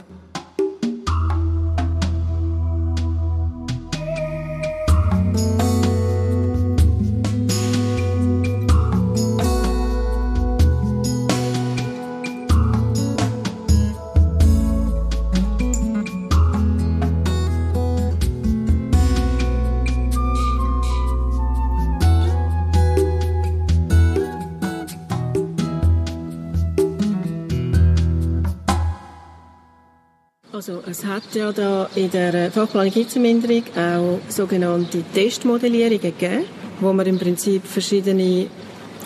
Es 30.96 31.04
hat 31.04 31.34
ja 31.34 31.52
da 31.52 31.90
in 31.94 32.10
der 32.10 32.50
Fachplanung 32.50 32.90
Hitzeminderung 32.90 33.64
auch 33.76 34.18
sogenannte 34.28 35.02
Testmodellierungen 35.12 36.00
gegeben, 36.00 36.44
wo 36.80 36.90
man 36.92 37.04
im 37.06 37.18
Prinzip 37.18 37.66
verschiedene 37.66 38.46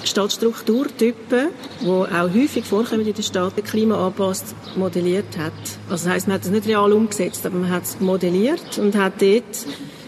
Stadtstrukturtypen, 0.04 1.48
die 1.80 1.86
auch 1.86 2.32
häufig 2.32 2.64
vorkommen 2.64 3.04
in 3.06 3.14
der 3.14 3.22
Stadt, 3.22 3.54
klimaanpasst 3.64 4.54
modelliert 4.76 5.36
hat. 5.36 5.52
Also 5.88 6.04
das 6.04 6.14
heisst, 6.14 6.28
man 6.28 6.36
hat 6.36 6.44
es 6.44 6.50
nicht 6.50 6.68
real 6.68 6.92
umgesetzt, 6.92 7.44
aber 7.44 7.58
man 7.58 7.70
hat 7.70 7.82
es 7.82 7.98
modelliert 7.98 8.78
und 8.78 8.94
hat 8.94 9.14
dort 9.20 9.66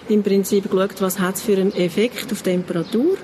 im 0.08 0.22
Prinzip 0.22 0.70
geschaut, 0.70 1.00
was 1.00 1.18
hat 1.18 1.34
es 1.34 1.42
für 1.42 1.56
einen 1.56 1.74
Effekt 1.74 2.30
auf 2.30 2.42
Temperatur 2.42 3.16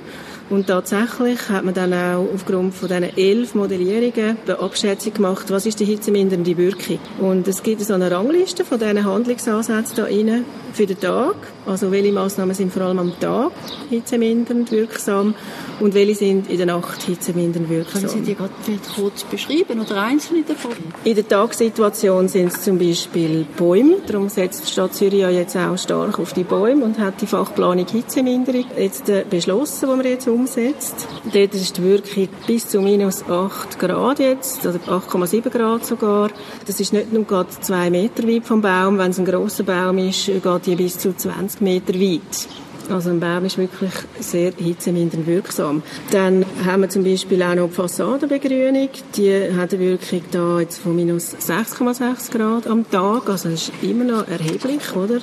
und 0.50 0.66
tatsächlich 0.66 1.48
hat 1.48 1.64
man 1.64 1.74
dann 1.74 1.92
auch 1.92 2.26
aufgrund 2.34 2.74
von 2.74 2.88
diesen 2.88 3.16
elf 3.16 3.54
Modellierungen 3.54 4.36
eine 4.46 4.58
Abschätzung 4.58 5.14
gemacht, 5.14 5.50
was 5.50 5.66
ist 5.66 5.80
die 5.80 5.84
hitzemindernde 5.84 6.56
Wirkung. 6.56 6.98
Und 7.20 7.46
es 7.48 7.62
gibt 7.62 7.82
so 7.82 7.94
eine 7.94 8.10
Rangliste 8.10 8.64
von 8.64 8.78
diesen 8.78 9.04
Handlungsansätzen 9.04 9.96
da 9.96 10.04
rein 10.04 10.44
für 10.72 10.86
den 10.86 10.98
Tag. 10.98 11.36
Also 11.66 11.90
welche 11.90 12.12
Massnahmen 12.12 12.54
sind 12.54 12.72
vor 12.72 12.82
allem 12.82 12.98
am 12.98 13.20
Tag 13.20 13.52
hitzemindernd 13.90 14.70
wirksam 14.70 15.34
und 15.80 15.94
welche 15.94 16.14
sind 16.14 16.50
in 16.50 16.56
der 16.56 16.66
Nacht 16.66 17.02
hitzemindernd 17.02 17.68
wirksam. 17.68 18.02
Können 18.02 18.08
Sie 18.08 18.22
die 18.22 18.34
gerade 18.34 18.52
kurz 18.94 19.24
beschreiben 19.24 19.80
oder 19.80 20.02
einzelne 20.02 20.44
davon? 20.44 20.72
In 21.04 21.14
der 21.14 21.28
Tagssituation 21.28 22.28
sind 22.28 22.52
es 22.52 22.62
zum 22.62 22.78
Beispiel 22.78 23.44
Bäume. 23.56 23.96
Darum 24.06 24.28
setzt 24.28 24.66
die 24.66 24.72
Stadt 24.72 24.94
Zürich 24.94 25.20
ja 25.20 25.30
jetzt 25.30 25.56
auch 25.56 25.76
stark 25.76 26.18
auf 26.18 26.32
die 26.32 26.44
Bäume 26.44 26.84
und 26.84 26.98
hat 26.98 27.20
die 27.20 27.26
Fachplanung 27.26 27.86
Hitzeminderung 27.86 28.64
jetzt 28.76 29.08
äh, 29.08 29.24
beschlossen, 29.28 29.88
die 29.90 30.04
wir 30.04 30.10
jetzt 30.12 30.26
umsetzt. 30.38 31.08
Dort 31.32 31.54
ist 31.54 31.76
die 31.76 31.82
Wirkung 31.82 32.28
bis 32.46 32.68
zu 32.68 32.80
minus 32.80 33.24
8 33.28 33.78
Grad 33.78 34.20
jetzt, 34.20 34.64
oder 34.64 34.78
8,7 34.78 35.50
Grad 35.50 35.84
sogar. 35.84 36.30
Das 36.66 36.80
ist 36.80 36.92
nicht 36.92 37.12
nur 37.12 37.24
gerade 37.24 37.50
zwei 37.60 37.90
Meter 37.90 38.26
weit 38.26 38.44
vom 38.44 38.62
Baum. 38.62 38.98
Wenn 38.98 39.10
es 39.10 39.18
ein 39.18 39.24
grosser 39.24 39.64
Baum 39.64 39.98
ist, 39.98 40.26
geht 40.26 40.66
die 40.66 40.76
bis 40.76 40.98
zu 40.98 41.14
20 41.14 41.60
Meter 41.60 41.94
weit. 41.94 42.48
Also 42.90 43.10
ein 43.10 43.20
Baum 43.20 43.44
ist 43.44 43.58
wirklich 43.58 43.92
sehr 44.18 44.52
hitzemindernd 44.56 45.26
wirksam. 45.26 45.82
Dann 46.10 46.44
haben 46.64 46.82
wir 46.82 46.88
zum 46.88 47.04
Beispiel 47.04 47.42
auch 47.42 47.54
noch 47.54 47.68
die 47.68 47.74
Fassadenbegrünung. 47.74 48.88
Die 49.14 49.52
hat 49.54 49.74
eine 49.74 49.80
Wirkung 49.80 50.22
da 50.30 50.60
jetzt 50.60 50.78
von 50.78 50.96
minus 50.96 51.34
6,6 51.34 52.30
Grad 52.30 52.66
am 52.66 52.90
Tag. 52.90 53.28
Also 53.28 53.50
das 53.50 53.68
ist 53.68 53.72
immer 53.82 54.04
noch 54.04 54.28
erheblich, 54.28 54.96
oder? 54.96 55.18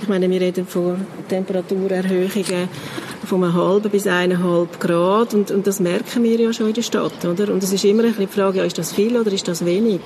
Ich 0.00 0.08
meine, 0.08 0.30
wir 0.30 0.40
reden 0.40 0.66
von 0.66 0.96
Temperaturerhöhungen 1.28 2.68
von 3.26 3.44
einem 3.44 3.54
halben 3.54 3.90
bis 3.90 4.06
eineinhalb 4.06 4.80
Grad 4.80 5.34
und, 5.34 5.50
und 5.50 5.66
das 5.66 5.78
merken 5.78 6.22
wir 6.22 6.40
ja 6.40 6.52
schon 6.52 6.68
in 6.68 6.74
der 6.74 6.82
Stadt, 6.82 7.24
oder? 7.24 7.52
Und 7.52 7.62
es 7.62 7.72
ist 7.72 7.84
immer 7.84 8.02
ein 8.02 8.08
bisschen 8.08 8.26
die 8.26 8.32
Frage, 8.32 8.58
ja, 8.58 8.64
ist 8.64 8.78
das 8.78 8.92
viel 8.92 9.16
oder 9.16 9.30
ist 9.30 9.46
das 9.46 9.64
wenig? 9.64 10.00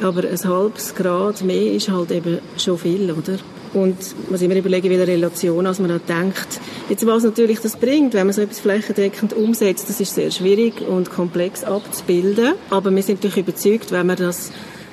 Aber 0.00 0.22
ein 0.22 0.44
halbes 0.44 0.94
Grad 0.94 1.42
mehr 1.42 1.72
ist 1.72 1.90
halt 1.90 2.12
eben 2.12 2.38
schon 2.56 2.78
viel, 2.78 3.10
oder? 3.10 3.38
Und 3.74 3.96
muss 4.30 4.42
immer 4.42 4.56
überlegen, 4.56 4.90
welche 4.90 5.06
Relation 5.06 5.66
als 5.66 5.78
man 5.78 5.88
da 5.88 5.98
denkt. 5.98 6.60
Jetzt, 6.88 7.06
was 7.06 7.22
natürlich 7.22 7.60
das 7.60 7.76
bringt, 7.76 8.14
wenn 8.14 8.26
man 8.26 8.34
so 8.34 8.42
etwas 8.42 8.60
flächendeckend 8.60 9.32
umsetzt, 9.34 9.88
das 9.88 10.00
ist 10.00 10.14
sehr 10.14 10.30
schwierig 10.30 10.80
und 10.80 11.10
komplex 11.10 11.64
abzubilden. 11.64 12.54
Aber 12.70 12.90
wir 12.94 13.02
sind 13.02 13.22
natürlich 13.22 13.46
überzeugt, 13.46 13.92
wenn 13.92 14.06
man 14.06 14.16
das 14.16 14.50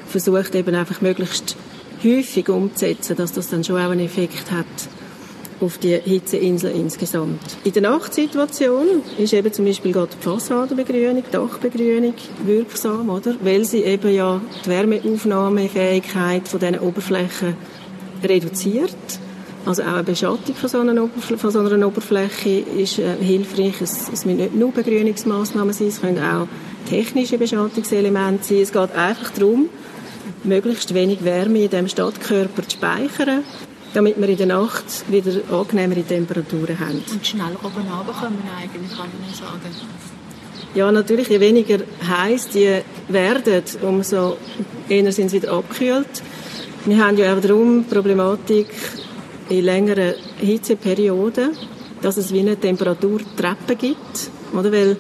versucht, 0.07 0.55
eben 0.55 0.75
einfach 0.75 1.01
möglichst 1.01 1.55
häufig 2.03 2.49
umzusetzen, 2.49 3.15
dass 3.15 3.31
das 3.33 3.49
dann 3.49 3.63
schon 3.63 3.77
auch 3.77 3.91
einen 3.91 4.05
Effekt 4.05 4.51
hat 4.51 4.65
auf 5.61 5.77
die 5.77 5.97
Hitzeinsel 5.97 6.71
insgesamt. 6.71 7.39
In 7.63 7.71
der 7.71 7.83
Nachtsituation 7.83 8.85
ist 9.17 9.33
eben 9.33 9.51
zum 9.53 9.65
Beispiel 9.65 9.93
gerade 9.93 10.11
die 10.19 10.23
Fassadenbegrünung, 10.23 11.23
Dachbegrünung 11.31 12.13
wirksam, 12.45 13.09
oder? 13.09 13.35
Weil 13.41 13.63
sie 13.63 13.83
eben 13.83 14.13
ja 14.13 14.41
die 14.65 14.69
Wärmeaufnahmefähigkeit 14.69 16.47
von 16.47 16.59
diesen 16.59 16.79
Oberflächen 16.79 17.55
reduziert. 18.25 18.95
Also 19.65 19.81
auch 19.81 19.93
eine 19.93 20.03
Beschattung 20.03 20.53
von 20.53 20.69
so 20.69 20.79
einer, 20.79 21.03
Oberfl 21.03 21.37
von 21.37 21.51
so 21.51 21.59
einer 21.59 21.87
Oberfläche 21.87 22.59
ist 22.59 22.99
äh, 22.99 23.15
hilfreich. 23.19 23.81
Es, 23.81 24.09
es 24.13 24.25
müssen 24.25 24.37
nicht 24.37 24.55
nur 24.55 24.71
Begrünungsmaßnahmen 24.71 25.73
sein, 25.73 25.87
es 25.87 26.01
können 26.01 26.19
auch 26.19 26.47
technische 26.87 27.39
Beschattungselemente 27.39 28.43
sein. 28.43 28.57
Es 28.59 28.71
geht 28.71 28.91
einfach 28.91 29.31
darum, 29.31 29.69
möglichst 30.43 30.93
wenig 30.93 31.23
Wärme 31.23 31.63
in 31.63 31.69
dem 31.69 31.87
Stadtkörper 31.87 32.61
zu 32.67 32.77
speichern, 32.77 33.43
damit 33.95 34.19
wir 34.19 34.29
in 34.29 34.37
der 34.37 34.47
Nacht 34.47 35.09
wieder 35.09 35.31
angenehmere 35.51 36.03
Temperaturen 36.03 36.79
haben. 36.79 37.03
Und 37.11 37.25
schneller 37.25 37.57
oben 37.63 37.87
runterkommen 37.87 38.39
eigentlich, 38.55 38.91
kann 38.91 39.09
man 39.19 39.33
sagen. 39.33 39.75
Ja, 40.75 40.91
natürlich, 40.91 41.29
je 41.29 41.39
weniger 41.39 41.79
heiß 42.05 42.49
die 42.49 42.81
werden, 43.07 43.63
umso 43.81 44.37
eher 44.89 45.11
sind 45.11 45.29
sie 45.29 45.41
wieder 45.41 45.53
abgekühlt. 45.53 46.21
Wir 46.87 47.03
haben 47.03 47.17
ja 47.17 47.35
auch 47.35 47.41
darum 47.41 47.83
die 47.83 47.95
Problematik 47.95 48.67
in 49.49 49.65
längeren 49.65 50.13
Hitzeperioden, 50.37 51.49
dass 52.03 52.17
es 52.17 52.31
wie 52.31 52.41
eine 52.41 52.57
Temperaturtreppe 52.57 53.75
gibt, 53.75 54.29
oder? 54.53 54.71
Weil 54.71 54.95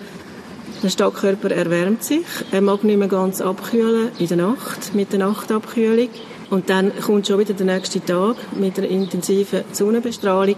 der 0.81 0.89
Stadtkörper 0.89 1.51
erwärmt 1.51 2.03
sich, 2.03 2.25
er 2.51 2.61
mag 2.61 2.83
nicht 2.83 2.97
mehr 2.97 3.07
ganz 3.07 3.39
abkühlen 3.39 4.09
in 4.17 4.27
der 4.27 4.37
Nacht, 4.37 4.95
mit 4.95 5.11
der 5.11 5.19
Nachtabkühlung. 5.19 6.09
Und 6.49 6.71
dann 6.71 6.91
kommt 7.05 7.27
schon 7.27 7.37
wieder 7.37 7.53
der 7.53 7.67
nächste 7.67 8.03
Tag 8.03 8.37
mit 8.59 8.79
einer 8.79 8.87
intensiven 8.87 9.63
Sonnenbestrahlung 9.71 10.55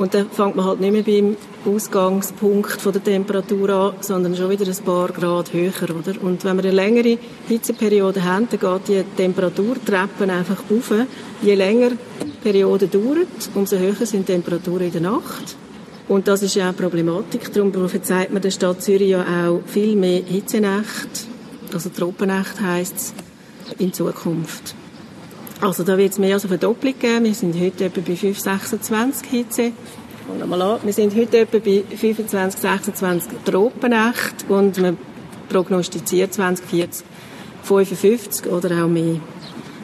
und 0.00 0.14
dann 0.14 0.30
fängt 0.30 0.56
man 0.56 0.64
halt 0.64 0.80
nicht 0.80 0.92
mehr 0.92 1.02
beim 1.02 1.36
Ausgangspunkt 1.66 2.80
von 2.80 2.92
der 2.92 3.04
Temperatur 3.04 3.68
an, 3.68 3.92
sondern 4.00 4.34
schon 4.34 4.48
wieder 4.48 4.66
ein 4.66 4.84
paar 4.84 5.08
Grad 5.08 5.52
höher, 5.52 5.74
oder? 5.90 6.22
Und 6.22 6.42
wenn 6.42 6.56
wir 6.56 6.64
eine 6.64 6.72
längere 6.72 7.18
Hitzeperiode 7.46 8.24
haben, 8.24 8.48
dann 8.50 8.58
geht 8.58 8.88
die 8.88 9.04
Temperaturtreppen 9.14 10.30
einfach 10.30 10.62
auf. 10.70 10.94
Je 11.42 11.54
länger 11.54 11.90
die 11.90 12.30
Periode 12.42 12.88
dauert, 12.88 13.50
umso 13.54 13.76
höher 13.76 14.06
sind 14.06 14.26
die 14.26 14.32
Temperaturen 14.32 14.86
in 14.86 14.92
der 14.92 15.02
Nacht. 15.02 15.56
Und 16.08 16.26
das 16.28 16.42
ist 16.42 16.54
ja 16.54 16.70
auch 16.70 16.76
Problematik. 16.76 17.52
Darum 17.52 17.70
prophezeit 17.70 18.32
man 18.32 18.40
der 18.40 18.52
Stadt 18.52 18.80
Zürich 18.80 19.10
ja 19.10 19.48
auch 19.48 19.60
viel 19.66 19.96
mehr 19.96 20.22
Hitzenächte, 20.24 21.26
also 21.74 21.90
Tropennacht 21.90 22.58
heisst 22.62 22.96
es, 22.96 23.14
in 23.78 23.92
Zukunft. 23.92 24.74
Also 25.60 25.84
da 25.84 25.98
wird 25.98 26.12
es 26.12 26.18
mehr 26.18 26.34
als 26.34 26.44
eine 26.44 26.58
Verdopplung 26.58 26.98
geben. 26.98 27.24
Wir 27.24 27.34
sind 27.34 27.54
heute 27.60 27.84
etwa 27.84 28.00
bei 28.00 28.16
5, 28.16 28.38
26 28.38 29.28
Hitze. 29.28 29.72
Mal 30.46 30.62
an. 30.62 30.80
Wir 30.84 30.92
sind 30.92 31.14
heute 31.14 31.38
etwa 31.40 31.58
bei 31.58 31.82
25, 31.94 32.60
26 32.60 33.32
Tropennächte 33.44 34.46
und 34.48 34.78
man 34.78 34.96
prognostiziert 35.48 36.32
2040 36.32 37.04
55 37.62 38.46
oder 38.46 38.84
auch 38.84 38.88
mehr. 38.88 39.20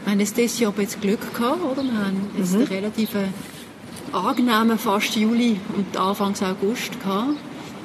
Wir 0.04 0.12
haben 0.12 0.18
dieses 0.18 0.58
Jahr 0.58 0.72
jetzt 0.78 1.00
Glück 1.00 1.34
gehabt, 1.34 1.62
oder? 1.62 1.82
Wir 1.82 1.98
haben 1.98 2.30
jetzt 2.38 2.52
mhm. 2.52 2.60
einen 2.60 2.68
relativ 2.68 3.10
angenehmen 4.12 4.78
fast 4.78 5.14
Juli 5.16 5.60
und 5.76 5.96
Anfangs 5.96 6.42
August 6.42 6.98
gehabt. 7.00 7.36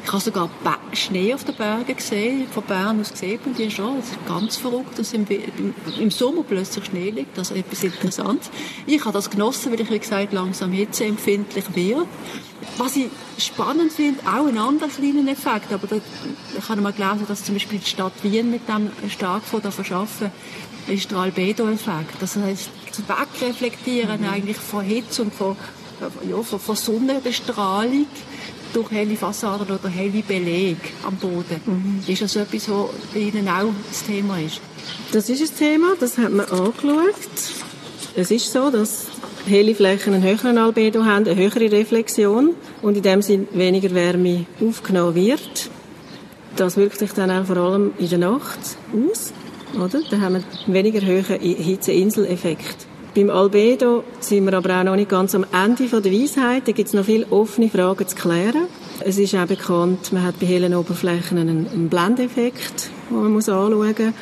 Ich 0.03 0.11
habe 0.11 0.21
sogar 0.21 0.49
Schnee 0.93 1.33
auf 1.33 1.43
den 1.43 1.55
Bergen 1.55 1.95
gesehen, 1.95 2.47
von 2.47 2.63
Bern 2.63 2.99
aus 2.99 3.11
gesehen 3.11 3.39
man 3.45 3.55
die 3.55 3.69
schon. 3.69 3.97
Das 3.97 4.09
ist 4.09 4.27
ganz 4.27 4.57
verrückt, 4.57 4.97
dass 4.97 5.13
im, 5.13 5.25
im 5.99 6.11
Sommer 6.11 6.43
plötzlich 6.43 6.85
Schnee 6.85 7.11
liegt. 7.11 7.37
Also 7.37 7.55
etwas 7.55 7.83
Interessantes. 7.83 8.49
Ich 8.85 9.01
habe 9.01 9.13
das 9.13 9.29
genossen, 9.29 9.71
weil 9.71 9.81
ich, 9.81 9.89
wie 9.89 9.99
gesagt, 9.99 10.33
langsam 10.33 10.71
hitzeempfindlich 10.71 11.75
werde. 11.75 12.07
Was 12.77 12.95
ich 12.95 13.09
spannend 13.37 13.91
finde, 13.91 14.19
auch 14.21 14.47
ein 14.47 14.57
anderer 14.57 14.89
kleiner 14.89 15.31
Effekt, 15.31 15.71
aber 15.71 15.87
da, 15.87 15.95
ich 16.57 16.69
habe 16.69 16.81
mal 16.81 16.93
gelesen, 16.93 17.25
dass 17.27 17.43
zum 17.43 17.55
Beispiel 17.55 17.79
die 17.79 17.89
Stadt 17.89 18.13
Wien 18.21 18.51
mit 18.51 18.67
dem 18.67 18.91
stark 19.09 19.43
von 19.43 19.61
der 19.61 19.71
verschaffen, 19.71 20.31
ist 20.87 21.09
der 21.11 21.19
Albedo-Effekt. 21.19 22.21
Das 22.21 22.35
heißt, 22.35 22.69
das 22.89 23.03
Wegreflektieren 23.07 24.21
mhm. 24.21 24.29
eigentlich 24.29 24.57
von 24.57 24.83
Hitze 24.83 25.23
und 25.23 25.33
von, 25.33 25.55
ja, 26.29 26.41
von, 26.41 26.59
von 26.59 26.75
Sonnenbestrahlung 26.75 28.05
durch 28.73 28.91
helle 28.91 29.15
Fassaden 29.15 29.67
oder 29.75 29.89
helle 29.89 30.21
Beleg 30.21 30.77
am 31.03 31.15
Boden. 31.15 31.61
Mhm. 31.65 32.03
Ist 32.07 32.21
das 32.21 32.35
etwas, 32.35 32.69
was 32.69 32.89
bei 33.13 33.19
Ihnen 33.19 33.47
auch 33.47 33.71
das 33.89 34.03
Thema 34.03 34.39
ist? 34.39 34.61
Das 35.11 35.29
ist 35.29 35.41
ein 35.41 35.57
Thema, 35.57 35.93
das 35.99 36.17
hat 36.17 36.31
man 36.31 36.45
angeschaut. 36.47 37.15
Es 38.15 38.31
ist 38.31 38.51
so, 38.51 38.69
dass 38.69 39.07
helle 39.47 39.73
Flächen 39.75 40.13
einen 40.13 40.23
höheren 40.23 40.57
Albedo 40.57 41.05
haben, 41.05 41.25
eine 41.27 41.35
höhere 41.35 41.71
Reflexion 41.71 42.55
und 42.81 42.97
in 42.97 43.03
dem 43.03 43.21
Sinne 43.21 43.47
weniger 43.51 43.93
Wärme 43.93 44.45
aufgenommen 44.61 45.15
wird. 45.15 45.69
Das 46.55 46.77
wirkt 46.77 46.99
sich 46.99 47.11
dann 47.13 47.31
auch 47.31 47.45
vor 47.45 47.57
allem 47.57 47.93
in 47.97 48.09
der 48.09 48.19
Nacht 48.19 48.59
aus, 48.93 49.33
oder? 49.73 50.01
Da 50.09 50.19
haben 50.19 50.35
wir 50.35 50.43
einen 50.65 50.73
weniger 50.73 51.01
hohen 51.01 51.39
Hitzeinsel-Effekt. 51.39 52.87
Beim 53.13 53.29
Albedo 53.29 54.05
sind 54.21 54.45
wir 54.45 54.53
aber 54.53 54.79
auch 54.79 54.83
noch 54.85 54.95
nicht 54.95 55.09
ganz 55.09 55.35
am 55.35 55.45
Ende 55.51 55.85
der 56.01 56.13
Weisheit. 56.13 56.65
Da 56.65 56.71
gibt 56.71 56.87
es 56.87 56.93
noch 56.93 57.03
viele 57.03 57.25
offene 57.29 57.69
Fragen 57.69 58.07
zu 58.07 58.15
klären. 58.15 58.67
Es 59.01 59.17
ist 59.17 59.35
auch 59.35 59.45
bekannt, 59.45 60.13
man 60.13 60.23
hat 60.23 60.39
bei 60.39 60.45
hellen 60.45 60.73
Oberflächen 60.73 61.37
einen, 61.37 61.67
einen 61.67 61.89
Blendeffekt, 61.89 62.89
den 63.09 63.21
man 63.21 63.33
muss 63.33 63.49
anschauen 63.49 63.95
muss. 63.95 64.13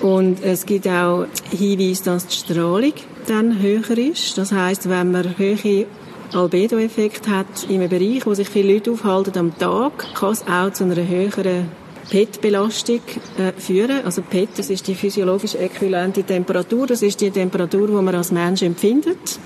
Und 0.00 0.42
es 0.42 0.64
gibt 0.64 0.88
auch 0.88 1.26
Hinweise, 1.50 2.04
dass 2.04 2.26
die 2.26 2.36
Strahlung 2.36 2.92
dann 3.26 3.60
höher 3.60 3.98
ist. 3.98 4.38
Das 4.38 4.50
heißt, 4.50 4.88
wenn 4.88 5.12
man 5.12 5.36
höhere 5.36 5.84
Albedo-Effekt 6.32 7.28
hat 7.28 7.66
in 7.68 7.80
einem 7.80 7.90
Bereich, 7.90 8.24
wo 8.24 8.32
sich 8.32 8.48
viele 8.48 8.74
Leute 8.74 8.92
aufhalten 8.92 9.38
am 9.38 9.58
Tag, 9.58 10.14
kann 10.14 10.32
es 10.32 10.46
auch 10.46 10.72
zu 10.72 10.84
einer 10.84 11.06
höheren 11.06 11.68
PET-Belastung 12.10 13.00
äh, 13.38 13.52
führen. 13.58 14.04
Also 14.04 14.22
PET, 14.22 14.50
das 14.56 14.70
ist 14.70 14.86
die 14.86 14.94
physiologisch 14.94 15.54
äquivalente 15.54 16.22
Temperatur. 16.22 16.86
Das 16.86 17.02
ist 17.02 17.20
die 17.20 17.30
Temperatur, 17.30 17.88
die 17.88 17.94
man 17.94 18.14
als 18.14 18.32
Mensch 18.32 18.62
empfindet. 18.62 19.38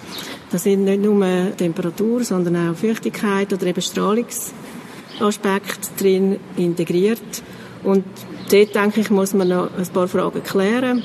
Da 0.51 0.59
sind 0.59 0.85
nicht 0.85 1.03
nur 1.03 1.25
Temperatur, 1.57 2.25
sondern 2.25 2.71
auch 2.71 2.77
Feuchtigkeit 2.77 3.53
oder 3.53 3.67
eben 3.67 3.81
Strahlungsaspekte 3.81 5.89
drin 5.99 6.39
integriert. 6.57 7.43
Und 7.83 8.05
dort, 8.51 8.75
denke 8.75 9.01
ich, 9.01 9.11
muss 9.11 9.33
man 9.33 9.49
noch 9.49 9.71
ein 9.77 9.87
paar 9.87 10.09
Fragen 10.09 10.43
klären. 10.43 11.03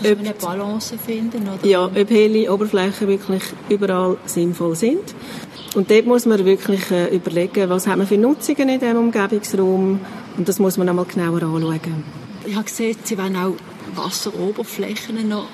Ob, 0.00 0.18
eine 0.18 0.34
Balance 0.34 0.98
finden, 0.98 1.42
oder? 1.42 1.66
Ja, 1.66 1.86
ob 1.86 2.10
helle 2.10 2.52
Oberflächen 2.52 3.08
wirklich 3.08 3.42
überall 3.68 4.16
sinnvoll 4.26 4.76
sind. 4.76 5.14
Und 5.74 5.90
dort 5.90 6.06
muss 6.06 6.26
man 6.26 6.44
wirklich 6.44 6.90
äh, 6.90 7.14
überlegen, 7.14 7.68
was 7.68 7.86
haben 7.86 8.00
wir 8.00 8.06
für 8.06 8.18
Nutzungen 8.18 8.68
in 8.68 8.80
diesem 8.80 8.96
Umgebungsraum 8.96 10.00
und 10.38 10.48
das 10.48 10.58
muss 10.58 10.78
man 10.78 10.88
einmal 10.88 11.04
genauer 11.04 11.42
anschauen. 11.42 12.04
Ich 12.46 12.54
habe 12.54 12.64
gesehen, 12.64 12.96
Sie 13.04 13.18
wollen 13.18 13.36
auch 13.36 13.56
Wasseroberflächen 13.94 15.28
noch 15.28 15.48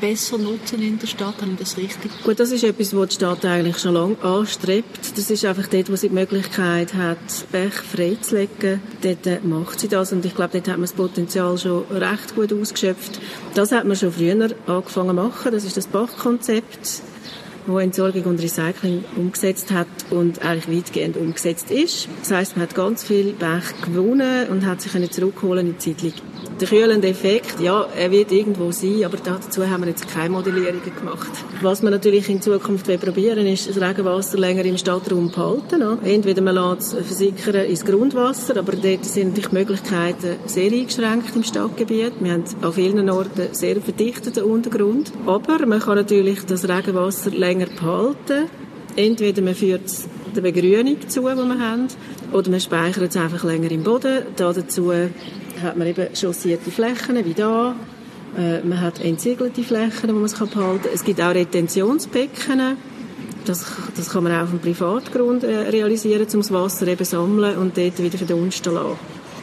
besser 0.00 0.38
nutzen 0.38 0.82
in 0.82 0.98
der 0.98 1.06
Stadt. 1.06 1.40
Habe 1.40 1.52
ich 1.52 1.58
das 1.58 1.76
richtig? 1.76 2.10
Gut, 2.22 2.38
das 2.38 2.52
ist 2.52 2.64
etwas, 2.64 2.94
was 2.94 3.08
die 3.08 3.14
Stadt 3.14 3.44
eigentlich 3.44 3.78
schon 3.78 3.94
lange 3.94 4.22
anstrebt. 4.22 5.16
Das 5.16 5.30
ist 5.30 5.44
einfach 5.44 5.66
dort, 5.68 5.90
wo 5.90 5.96
sie 5.96 6.08
die 6.08 6.14
Möglichkeit 6.14 6.94
hat, 6.94 7.16
Bech 7.50 7.72
freizulegen. 7.72 8.80
Dort 9.02 9.26
äh, 9.26 9.40
macht 9.42 9.80
sie 9.80 9.88
das 9.88 10.12
und 10.12 10.24
ich 10.24 10.34
glaube, 10.34 10.52
dort 10.52 10.68
hat 10.68 10.76
man 10.76 10.82
das 10.82 10.92
Potenzial 10.92 11.56
schon 11.58 11.84
recht 11.90 12.34
gut 12.34 12.52
ausgeschöpft. 12.52 13.20
Das 13.54 13.72
hat 13.72 13.86
man 13.86 13.96
schon 13.96 14.12
früher 14.12 14.50
angefangen 14.66 15.08
zu 15.08 15.14
machen. 15.14 15.52
Das 15.52 15.64
ist 15.64 15.76
das 15.76 15.86
Bachkonzept 15.86 17.02
wo 17.66 17.78
Entsorgung 17.78 18.24
und 18.24 18.40
Recycling 18.40 19.04
umgesetzt 19.16 19.70
hat 19.72 19.86
und 20.10 20.42
eigentlich 20.42 20.78
weitgehend 20.78 21.16
umgesetzt 21.16 21.70
ist. 21.70 22.08
Das 22.20 22.30
heißt, 22.30 22.56
man 22.56 22.66
hat 22.66 22.74
ganz 22.74 23.04
viel 23.04 23.32
Bech 23.32 23.80
gewonnen 23.84 24.48
und 24.48 24.66
hat 24.66 24.80
sich 24.80 25.10
zurückholen 25.10 25.66
in 25.66 25.72
die 25.72 25.78
Zeitlich. 25.78 26.14
Der 26.58 26.68
kühlende 26.68 27.08
Effekt, 27.08 27.60
ja, 27.60 27.86
er 27.94 28.10
wird 28.10 28.32
irgendwo 28.32 28.72
sein, 28.72 29.04
aber 29.04 29.18
dazu 29.22 29.68
haben 29.68 29.82
wir 29.82 29.90
jetzt 29.90 30.08
keine 30.08 30.30
Modellierungen 30.30 30.80
gemacht. 30.98 31.28
Was 31.60 31.82
wir 31.82 31.90
natürlich 31.90 32.30
in 32.30 32.40
Zukunft 32.40 32.86
probieren 32.98 33.46
ist, 33.46 33.68
das 33.68 33.78
Regenwasser 33.78 34.38
länger 34.38 34.64
im 34.64 34.78
Stadtraum 34.78 35.30
behalten. 35.30 35.82
Entweder 36.02 36.40
man 36.40 36.54
lässt 36.54 36.94
es 36.94 37.06
versickern 37.06 37.66
ins 37.66 37.84
Grundwasser, 37.84 38.56
aber 38.56 38.72
dort 38.72 39.04
sind 39.04 39.28
natürlich 39.28 39.50
die 39.50 39.54
Möglichkeiten 39.54 40.36
sehr 40.46 40.72
eingeschränkt 40.72 41.36
im 41.36 41.42
Stadtgebiet. 41.42 42.14
Wir 42.20 42.32
haben 42.32 42.44
an 42.62 42.72
vielen 42.72 43.10
Orten 43.10 43.48
sehr 43.52 43.78
verdichteten 43.82 44.44
Untergrund. 44.44 45.12
Aber 45.26 45.66
man 45.66 45.80
kann 45.80 45.96
natürlich 45.96 46.42
das 46.46 46.66
Regenwasser 46.66 47.32
länger 47.32 47.66
behalten. 47.66 48.48
Entweder 48.96 49.42
man 49.42 49.54
führt 49.54 49.84
es 49.84 50.08
der 50.34 50.40
Begrünung 50.40 50.96
zu, 51.06 51.20
die 51.20 51.26
wir 51.26 51.58
haben, 51.58 51.88
oder 52.32 52.50
man 52.50 52.60
speichert 52.60 53.10
es 53.10 53.16
einfach 53.16 53.44
länger 53.44 53.70
im 53.70 53.82
Boden. 53.82 54.22
Da 54.36 54.54
dazu 54.54 54.90
hat 55.62 55.76
man 55.76 55.86
eben 55.86 56.14
chaussierte 56.14 56.70
Flächen, 56.70 57.24
wie 57.24 57.34
da. 57.34 57.74
Äh, 58.36 58.60
man 58.60 58.80
hat 58.80 59.00
entsiegelte 59.00 59.62
Flächen, 59.62 60.10
wo 60.10 60.14
man 60.14 60.24
es 60.24 60.34
behalten 60.34 60.82
kann. 60.82 60.90
Es 60.92 61.04
gibt 61.04 61.20
auch 61.20 61.34
Retentionsbecken. 61.34 62.76
Das, 63.44 63.64
das 63.96 64.10
kann 64.10 64.24
man 64.24 64.32
auch 64.32 64.42
auf 64.42 64.50
dem 64.50 64.58
Privatgrund 64.58 65.44
äh, 65.44 65.68
realisieren, 65.68 66.26
um 66.32 66.40
das 66.40 66.52
Wasser 66.52 66.88
eben 66.88 67.04
sammeln 67.04 67.56
und 67.56 67.76
dort 67.76 68.02
wieder 68.02 68.18
verdunsten 68.18 68.74
lassen. 68.74 68.98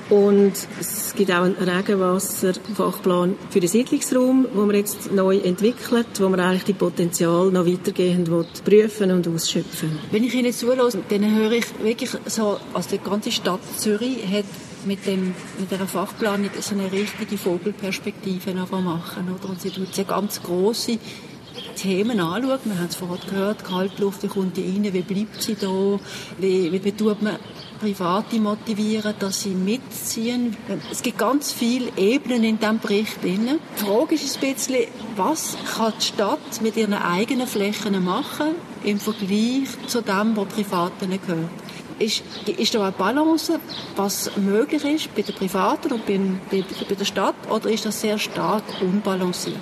Und 0.09 0.53
es 0.79 1.13
gibt 1.15 1.31
auch 1.31 1.43
einen 1.43 1.55
Regenwasserfachplan 1.55 3.35
für 3.49 3.59
den 3.59 3.69
Siedlungsraum, 3.69 4.45
den 4.53 4.69
wir 4.69 4.77
jetzt 4.77 5.11
neu 5.11 5.37
entwickelt, 5.37 6.07
wo 6.19 6.29
wir 6.29 6.39
eigentlich 6.39 6.65
die 6.65 6.73
Potenzial 6.73 7.49
noch 7.51 7.65
weitergehend 7.65 8.29
prüfen 8.65 9.11
und 9.11 9.27
ausschöpfen. 9.27 9.97
Wenn 10.11 10.23
ich 10.25 10.35
Ihnen 10.35 10.51
zulasse, 10.51 10.99
dann 11.07 11.35
höre 11.35 11.53
ich 11.53 11.65
wirklich 11.81 12.11
so, 12.25 12.57
also 12.73 12.89
die 12.91 12.97
ganze 12.97 13.31
Stadt 13.31 13.61
Zürich 13.77 14.17
hat 14.29 14.45
mit, 14.85 15.05
dem, 15.05 15.33
mit 15.59 15.71
dieser 15.71 15.87
Fachplanung 15.87 16.49
so 16.59 16.75
eine 16.75 16.91
richtige 16.91 17.37
Vogelperspektive 17.37 18.53
machen. 18.53 19.29
Oder? 19.33 19.49
Und 19.49 19.61
sie 19.61 19.69
tut 19.69 19.93
sehr 19.93 20.05
ganz 20.05 20.41
große 20.41 20.99
Themen 21.75 22.19
anschaut. 22.19 22.61
Wir 22.63 22.77
haben 22.77 22.87
es 22.89 22.95
vorhin 22.95 23.29
gehört, 23.29 23.63
Kaltluft, 23.63 24.23
wie 24.23 24.27
kommt 24.27 24.57
die 24.57 24.63
rein, 24.63 24.93
wie 24.93 25.01
bleibt 25.01 25.41
sie 25.41 25.55
da, 25.55 25.99
wie, 26.39 26.71
wie 26.71 26.91
tut 26.91 27.21
man 27.21 27.37
Private 27.79 28.39
motivieren, 28.39 29.13
dass 29.19 29.41
sie 29.41 29.49
mitziehen. 29.49 30.55
Es 30.89 31.01
gibt 31.01 31.17
ganz 31.17 31.51
viele 31.51 31.91
Ebenen 31.97 32.45
in 32.45 32.57
diesem 32.57 32.79
Bericht. 32.79 33.17
Die 33.23 33.59
Frage 33.75 34.15
ist 34.15 34.41
ein 34.41 34.53
bisschen, 34.53 34.85
was 35.17 35.57
kann 35.75 35.91
die 35.99 36.05
Stadt 36.05 36.61
mit 36.61 36.77
ihren 36.77 36.93
eigenen 36.93 37.45
Flächen 37.45 38.01
machen 38.03 38.55
im 38.85 38.99
Vergleich 38.99 39.67
zu 39.87 40.01
dem, 40.01 40.37
was 40.37 40.47
Privaten 40.47 41.09
gehört? 41.09 41.62
Ist, 42.03 42.23
ist 42.57 42.75
da 42.75 42.81
eine 42.81 42.91
Balance, 42.91 43.59
was 43.95 44.31
möglich 44.35 44.83
ist 44.83 45.15
bei 45.15 45.21
den 45.21 45.35
Privaten 45.35 45.93
und 45.93 46.05
bei, 46.05 46.19
bei, 46.51 46.63
bei 46.89 46.95
der 46.95 47.05
Stadt, 47.05 47.35
oder 47.49 47.69
ist 47.69 47.85
das 47.85 48.01
sehr 48.01 48.17
stark 48.17 48.63
unbalanciert? 48.81 49.57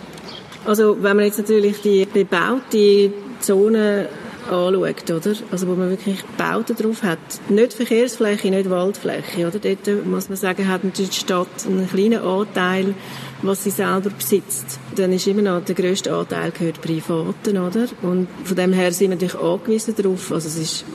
Also 0.65 0.97
wenn 1.01 1.17
man 1.17 1.25
jetzt 1.25 1.39
natürlich 1.39 1.81
die 1.81 2.05
bebaute 2.05 3.13
Zone 3.39 4.09
anschaut, 4.49 5.09
oder? 5.09 5.35
Also 5.51 5.67
wo 5.67 5.75
man 5.75 5.89
wirklich 5.89 6.23
Bauten 6.37 6.75
drauf 6.75 7.03
hat. 7.03 7.19
Nicht 7.49 7.73
Verkehrsfläche, 7.73 8.49
nicht 8.49 8.69
Waldfläche, 8.69 9.47
oder? 9.47 9.59
Dort 9.59 10.05
muss 10.05 10.29
man 10.29 10.37
sagen, 10.37 10.67
hat 10.67 10.81
die 10.97 11.05
Stadt 11.11 11.47
einen 11.65 11.87
kleinen 11.89 12.21
Anteil, 12.21 12.95
was 13.41 13.63
sie 13.63 13.69
selber 13.69 14.09
besitzt. 14.09 14.79
Dann 14.95 15.13
ist 15.13 15.27
immer 15.27 15.41
noch 15.41 15.63
der 15.63 15.75
grösste 15.75 16.13
Anteil 16.13 16.51
gehört 16.51 16.81
Privaten, 16.81 17.57
oder? 17.57 17.87
Und 18.01 18.27
von 18.43 18.55
dem 18.55 18.73
her 18.73 18.91
sind 18.91 19.09
wir 19.09 19.15
natürlich 19.15 19.39
angewiesen 19.39 19.95
darauf. 19.95 20.31
Also 20.31 20.47
es 20.47 20.57
ist 20.57 20.85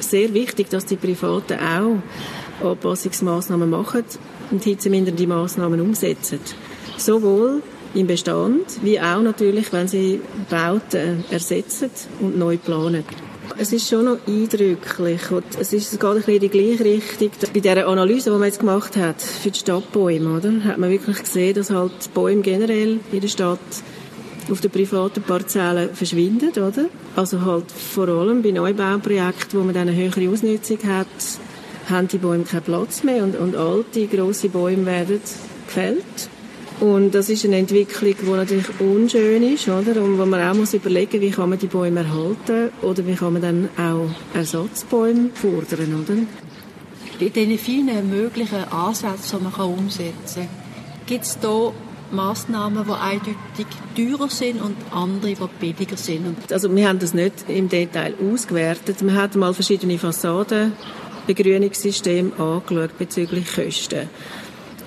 sehr 0.00 0.32
wichtig, 0.34 0.68
dass 0.70 0.86
die 0.86 0.96
Privaten 0.96 1.58
auch 1.58 2.66
Anpassungsmaßnahmen 2.66 3.68
machen 3.68 4.04
und 4.50 4.64
hitzemindernde 4.64 5.26
Maßnahmen 5.26 5.80
umsetzen. 5.80 6.40
Sowohl 6.96 7.62
im 7.94 8.06
Bestand, 8.06 8.82
wie 8.82 9.00
auch 9.00 9.22
natürlich, 9.22 9.72
wenn 9.72 9.88
sie 9.88 10.20
Bauten 10.50 11.24
ersetzen 11.30 11.90
und 12.20 12.38
neu 12.38 12.56
planen. 12.56 13.04
Es 13.56 13.72
ist 13.72 13.88
schon 13.88 14.04
noch 14.04 14.18
eindrücklich 14.26 15.30
und 15.30 15.44
es, 15.58 15.72
ist, 15.72 15.92
geht 15.92 16.04
ein 16.04 16.16
bisschen 16.16 16.34
in 16.34 16.40
die 16.40 16.48
gleiche 16.48 16.84
Richtung. 16.84 17.30
Bei 17.52 17.60
dieser 17.60 17.86
Analyse, 17.88 18.30
die 18.30 18.36
man 18.36 18.44
jetzt 18.44 18.60
gemacht 18.60 18.96
hat 18.96 19.20
für 19.22 19.50
die 19.50 19.58
Stadtbäume, 19.58 20.36
oder, 20.36 20.52
hat 20.64 20.78
man 20.78 20.90
wirklich 20.90 21.18
gesehen, 21.18 21.54
dass 21.54 21.70
halt 21.70 22.12
Bäume 22.14 22.42
generell 22.42 23.00
in 23.10 23.20
der 23.20 23.28
Stadt 23.28 23.58
auf 24.50 24.60
den 24.60 24.70
privaten 24.70 25.22
Parzellen 25.22 25.94
verschwinden, 25.94 26.50
oder? 26.50 26.86
Also 27.16 27.44
halt 27.44 27.70
vor 27.70 28.08
allem 28.08 28.42
bei 28.42 28.50
Neubauprojekten, 28.50 29.58
wo 29.58 29.64
man 29.64 29.74
dann 29.74 29.88
eine 29.88 29.96
höhere 29.96 30.30
Ausnutzung 30.30 30.78
hat, 30.86 31.06
haben 31.88 32.08
die 32.08 32.18
Bäume 32.18 32.44
keinen 32.44 32.62
Platz 32.62 33.02
mehr 33.02 33.22
und, 33.22 33.36
und 33.36 33.56
alte, 33.56 34.06
grosse 34.06 34.48
Bäume 34.48 34.86
werden 34.86 35.20
gefällt. 35.66 36.28
Und 36.80 37.12
das 37.12 37.28
ist 37.28 37.44
eine 37.44 37.56
Entwicklung, 37.56 38.14
die 38.20 38.30
natürlich 38.30 38.66
unschön 38.78 39.42
ist, 39.42 39.68
oder? 39.68 40.00
Und 40.00 40.18
wo 40.18 40.24
man 40.24 40.40
auch 40.40 40.54
muss 40.54 40.74
überlegen, 40.74 41.20
wie 41.20 41.30
kann 41.30 41.50
man 41.50 41.58
die 41.58 41.66
Bäume 41.66 42.00
erhalten 42.00 42.70
oder 42.82 43.04
wie 43.04 43.14
kann 43.14 43.32
man 43.32 43.42
dann 43.42 43.68
auch 43.76 44.08
Ersatzbäume 44.34 45.30
fordern, 45.34 46.04
oder? 46.04 46.16
in 47.20 47.32
diesen 47.32 47.58
vielen 47.58 48.10
möglichen 48.10 48.64
Ansätzen, 48.70 49.38
die 49.38 49.44
man 49.44 49.68
umsetzen 49.68 50.42
kann, 50.42 50.48
gibt 51.06 51.24
es 51.24 51.38
da 51.40 51.72
Massnahmen, 52.12 52.84
die 52.86 52.92
eindeutig 52.92 53.66
teurer 53.96 54.30
sind 54.30 54.60
und 54.60 54.76
andere, 54.90 55.34
die 55.34 55.72
billiger 55.72 55.96
sind. 55.96 56.52
Also 56.52 56.74
wir 56.74 56.88
haben 56.88 56.98
das 56.98 57.14
nicht 57.14 57.48
im 57.48 57.68
Detail 57.68 58.14
ausgewertet. 58.20 59.04
Wir 59.04 59.14
haben 59.14 59.40
mal 59.40 59.54
verschiedene 59.54 59.98
Fassadenbegrünungssysteme 59.98 62.32
angeschaut 62.38 62.98
bezüglich 62.98 63.54
Kosten. 63.54 64.08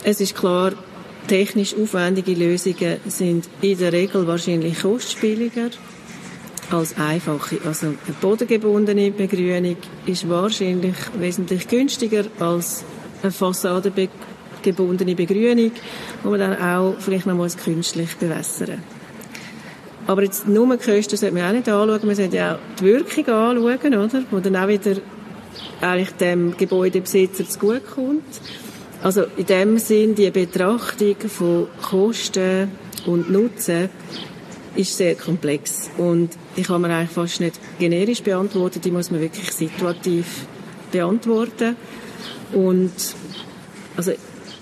Es 0.04 0.20
ist 0.20 0.36
klar, 0.36 0.74
technisch 1.28 1.76
aufwendige 1.76 2.34
Lösungen 2.34 2.98
sind 3.08 3.48
in 3.62 3.78
der 3.78 3.94
Regel 3.94 4.26
wahrscheinlich 4.28 4.82
kostspieliger 4.82 5.70
als 6.72 6.98
einfache. 6.98 7.58
Also 7.66 7.88
eine 7.88 7.98
bodengebundene 8.20 9.12
Begrünung 9.12 9.78
ist 10.06 10.30
wahrscheinlich 10.30 10.96
wesentlich 11.20 11.68
günstiger 11.68 12.26
als 12.40 12.84
eine 13.22 13.32
fassadengebundene 14.62 15.16
Begrünung, 15.16 15.72
wo 16.24 16.30
man 16.30 16.40
dann 16.40 16.62
auch 16.62 16.96
vielleicht 17.00 17.26
noch 17.26 17.36
mal 17.36 17.50
künstlich 17.50 18.16
bewässern 18.18 18.82
aber 20.08 20.24
jetzt 20.24 20.48
nur 20.48 20.76
die 20.76 20.84
Kosten 20.84 21.16
sollte 21.16 21.36
man 21.36 21.44
auch 21.44 21.52
nicht 21.54 21.70
anschauen, 21.70 22.00
man 22.04 22.16
sollte 22.16 22.36
ja 22.36 22.56
auch 22.56 22.60
die 22.80 22.86
Wirkung 22.86 23.26
anschauen, 23.28 23.96
oder? 23.96 24.24
wo 24.32 24.40
dann 24.40 24.56
auch 24.56 24.68
wieder 24.68 24.96
eigentlich 25.80 26.12
dem 26.14 26.58
Gebäudebesitzer 26.58 27.48
zugutekommt. 27.48 28.24
Also 29.04 29.26
in 29.38 29.46
dem 29.46 29.78
Sinn, 29.78 30.16
die 30.16 30.30
Betrachtung 30.32 31.16
von 31.28 31.68
Kosten 31.82 32.72
und 33.06 33.30
Nutzen 33.30 33.90
ist 34.76 34.98
sehr 34.98 35.16
komplex. 35.16 35.92
Und 35.98 36.32
die 36.58 36.64
kann 36.64 36.82
man 36.82 36.92
eigentlich 36.92 37.12
fast 37.12 37.40
nicht 37.40 37.60
generisch 37.80 38.24
beantworten, 38.24 38.82
die 38.82 38.92
muss 38.92 39.12
man 39.12 39.22
wirklich 39.22 39.52
situativ 39.52 40.48
beantworten. 40.92 41.76
Und 42.54 42.92
also 43.96 44.12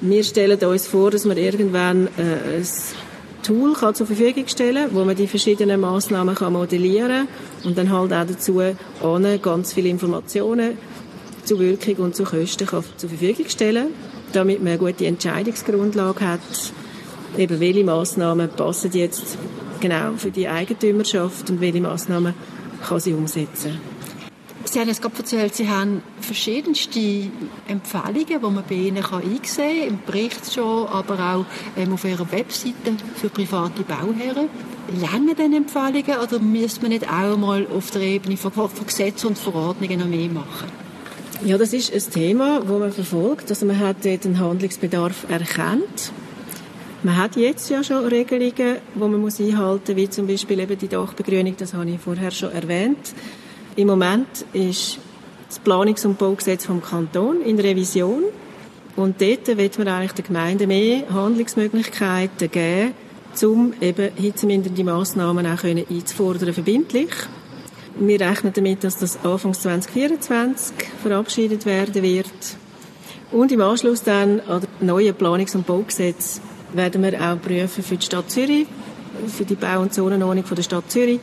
wir 0.01 0.23
stellen 0.23 0.59
uns 0.59 0.87
vor, 0.87 1.11
dass 1.11 1.25
man 1.25 1.37
irgendwann 1.37 2.07
äh, 2.17 2.57
ein 2.57 2.67
Tool 3.43 3.73
kann 3.73 3.95
zur 3.95 4.07
Verfügung 4.07 4.47
stellen 4.47 4.89
wo 4.91 5.03
man 5.03 5.15
die 5.15 5.27
verschiedenen 5.27 5.79
Maßnahmen 5.81 6.35
kann 6.35 6.53
modellieren 6.53 7.27
und 7.63 7.77
dann 7.77 7.91
halt 7.91 8.13
auch 8.13 8.25
dazu 8.25 8.61
ganz 9.41 9.73
viele 9.73 9.89
Informationen 9.89 10.77
zu 11.45 11.59
Wirkung 11.59 12.05
und 12.05 12.15
zu 12.15 12.23
Kosten 12.23 12.65
kann 12.65 12.83
zur 12.97 13.09
Verfügung 13.09 13.47
stellen 13.47 13.87
damit 14.33 14.59
man 14.59 14.69
eine 14.69 14.77
gute 14.77 15.05
Entscheidungsgrundlage 15.05 16.21
hat, 16.21 16.39
eben 17.37 17.59
welche 17.59 17.83
Maßnahmen 17.83 18.49
passen 18.49 18.91
jetzt 18.93 19.37
genau 19.79 20.13
für 20.17 20.31
die 20.31 20.47
Eigentümerschaft 20.47 21.49
und 21.49 21.61
welche 21.61 21.81
Maßnahmen 21.81 22.33
kann 22.87 22.99
sie 22.99 23.13
umsetzen. 23.13 23.79
Sie 24.71 24.79
haben 24.79 24.89
es 24.89 25.01
gerade 25.01 25.17
erzählt, 25.17 25.55
Sie 25.55 25.67
haben 25.67 26.03
verschiedenste 26.21 26.99
Empfehlungen, 27.67 28.27
die 28.27 28.37
man 28.39 28.63
bei 28.69 28.75
Ihnen 28.75 29.01
kann 29.01 29.23
einsehen 29.23 29.79
kann, 29.79 29.87
im 29.87 29.99
Bericht 30.05 30.53
schon, 30.53 30.87
aber 30.87 31.15
auch 31.19 31.45
ähm, 31.75 31.93
auf 31.93 32.05
Ihrer 32.05 32.31
Webseite 32.31 32.95
für 33.15 33.29
private 33.29 33.81
Bauherren. 33.81 34.47
Länger 34.95 35.33
denn 35.33 35.53
Empfehlungen 35.53 36.19
oder 36.23 36.37
müsste 36.37 36.81
man 36.83 36.91
nicht 36.91 37.11
auch 37.11 37.35
mal 37.35 37.65
auf 37.75 37.89
der 37.89 38.03
Ebene 38.03 38.37
von, 38.37 38.51
von 38.51 38.69
Gesetzen 38.85 39.27
und 39.27 39.39
Verordnungen 39.39 39.99
noch 40.01 40.07
mehr 40.07 40.29
machen? 40.29 40.67
Ja, 41.43 41.57
das 41.57 41.73
ist 41.73 41.91
ein 41.91 42.13
Thema, 42.13 42.59
das 42.59 42.69
man 42.69 42.91
verfolgt. 42.91 43.49
Also 43.49 43.65
man 43.65 43.79
hat 43.79 44.05
dort 44.05 44.25
einen 44.27 44.39
Handlungsbedarf 44.39 45.25
erkannt. 45.29 46.11
Man 47.01 47.17
hat 47.17 47.37
jetzt 47.37 47.71
ja 47.71 47.83
schon 47.83 48.05
Regelungen, 48.05 48.77
die 48.93 48.99
man 48.99 49.19
muss 49.19 49.39
einhalten 49.39 49.93
muss, 49.93 49.95
wie 49.95 50.09
zum 50.11 50.27
Beispiel 50.27 50.59
eben 50.59 50.77
die 50.77 50.89
Dachbegrünung, 50.89 51.55
das 51.57 51.73
habe 51.73 51.89
ich 51.89 51.99
vorher 51.99 52.29
schon 52.29 52.51
erwähnt. 52.51 53.13
Im 53.75 53.87
Moment 53.87 54.27
ist 54.53 54.99
das 55.47 55.59
Planungs- 55.63 56.05
und 56.05 56.17
Baugesetz 56.17 56.65
vom 56.65 56.81
Kanton 56.81 57.41
in 57.41 57.59
Revision 57.59 58.23
und 58.95 59.21
dort 59.21 59.47
wird 59.47 59.77
man 59.77 59.87
eigentlich 59.87 60.11
den 60.13 60.25
Gemeinden 60.25 60.67
mehr 60.67 61.03
Handlungsmöglichkeiten 61.13 62.51
geben, 62.51 62.93
um 63.43 63.73
eben 63.79 64.13
hitzemindernde 64.15 64.83
Massnahmen 64.83 65.45
auch 65.45 65.63
einzufordern, 65.63 66.53
verbindlich. 66.53 67.09
Wir 67.97 68.19
rechnen 68.21 68.53
damit, 68.53 68.83
dass 68.83 68.97
das 68.97 69.23
Anfang 69.23 69.53
2024 69.53 70.75
verabschiedet 71.01 71.65
werden 71.65 72.03
wird. 72.03 72.27
Und 73.31 73.51
im 73.51 73.61
Anschluss 73.61 74.03
dann 74.03 74.39
an 74.41 74.61
das 74.61 74.69
neue 74.79 75.11
Planungs- 75.13 75.55
und 75.55 75.65
Baugesetz 75.65 76.41
werden 76.73 77.03
wir 77.03 77.13
auch 77.21 77.41
prüfen 77.41 77.83
für 77.83 77.97
die 77.97 78.05
Stadt 78.05 78.29
Zürich, 78.29 78.67
für 79.27 79.45
die 79.45 79.55
Bau- 79.55 79.81
und 79.81 79.93
Zonenordnung 79.93 80.45
der 80.55 80.63
Stadt 80.63 80.91
Zürich, 80.91 81.19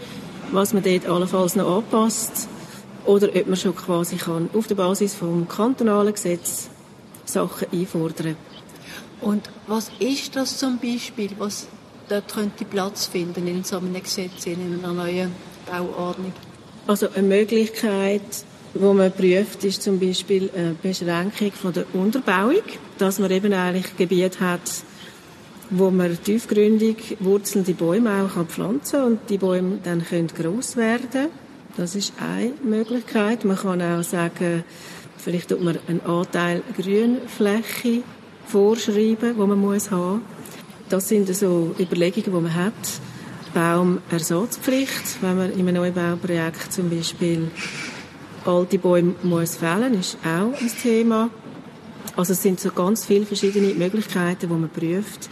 was 0.53 0.73
man 0.73 0.83
dort 0.83 1.07
allenfalls 1.07 1.57
noch 1.57 1.79
anpasst 1.79 2.49
oder 3.05 3.29
ob 3.35 3.47
man 3.47 3.57
schon 3.57 3.75
quasi 3.75 4.17
kann 4.17 4.51
auf 4.53 4.67
der 4.67 4.75
Basis 4.75 5.15
vom 5.15 5.49
kantonalen 5.49 6.13
Gesetz 6.13 6.69
Sachen 7.25 7.69
einfordern. 7.73 8.37
Und 9.21 9.49
was 9.67 9.91
ist 9.99 10.37
das 10.37 10.59
zum 10.59 10.79
Beispiel, 10.79 11.31
was 11.39 11.67
dort 12.09 12.33
könnte 12.33 12.65
Platz 12.65 13.07
finden 13.07 13.47
in 13.47 13.65
so 13.65 13.79
einem 13.79 14.01
Gesetz, 14.01 14.47
in 14.47 14.81
einer 14.85 14.93
neuen 14.93 15.33
Bauordnung? 15.67 16.33
Also 16.87 17.09
eine 17.15 17.27
Möglichkeit, 17.27 18.23
wo 18.75 18.93
man 18.93 19.11
prüft, 19.11 19.65
ist 19.65 19.83
zum 19.83 19.99
Beispiel 19.99 20.51
eine 20.55 20.75
Beschränkung 20.75 21.53
von 21.53 21.73
der 21.73 21.87
Unterbauung, 21.95 22.63
dass 22.99 23.19
man 23.19 23.31
eben 23.31 23.53
eigentlich 23.53 23.97
Gebiete 23.97 24.41
hat, 24.41 24.61
wo 25.71 25.91
man 25.91 26.17
tiefgründig 26.23 27.17
wurzelnde 27.21 27.75
Bäume 27.75 28.23
auch 28.23 28.47
pflanzen 28.47 29.01
kann 29.01 29.13
und 29.13 29.21
die 29.29 29.39
Bäume 29.39 29.79
dann 29.83 30.05
können 30.05 30.29
gross 30.29 30.77
werden 30.77 31.29
Das 31.77 31.95
ist 31.95 32.15
eine 32.19 32.55
Möglichkeit. 32.65 33.45
Man 33.45 33.57
kann 33.57 33.83
auch 33.83 34.03
sagen, 34.03 34.65
vielleicht 35.19 35.51
tut 35.51 35.63
man 35.63 35.79
einen 35.89 36.01
Anteil 36.01 36.63
Grünfläche 36.75 38.03
vorschreiben, 38.47 39.37
wo 39.37 39.47
man 39.47 39.59
muss 39.59 39.91
haben. 39.91 40.23
Das 40.89 41.09
sind 41.09 41.35
so 41.35 41.75
Überlegungen, 41.79 42.25
die 42.25 42.31
man 42.31 42.55
hat. 42.55 42.73
Baumersatzpflicht, 43.53 45.23
wenn 45.23 45.37
man 45.37 45.53
in 45.53 45.61
einem 45.61 45.75
Neubauprojekt 45.75 46.73
zum 46.73 46.89
Beispiel 46.89 47.51
alte 48.45 48.79
Bäume 48.79 49.15
muss 49.23 49.57
fällen, 49.57 49.95
ist 49.95 50.17
auch 50.25 50.59
ein 50.59 50.71
Thema. 50.83 51.31
Also 52.17 52.33
es 52.33 52.43
sind 52.43 52.59
so 52.59 52.71
ganz 52.71 53.05
viele 53.05 53.27
verschiedene 53.27 53.75
Möglichkeiten, 53.75 54.49
die 54.49 54.55
man 54.55 54.71
prüft. 54.71 55.29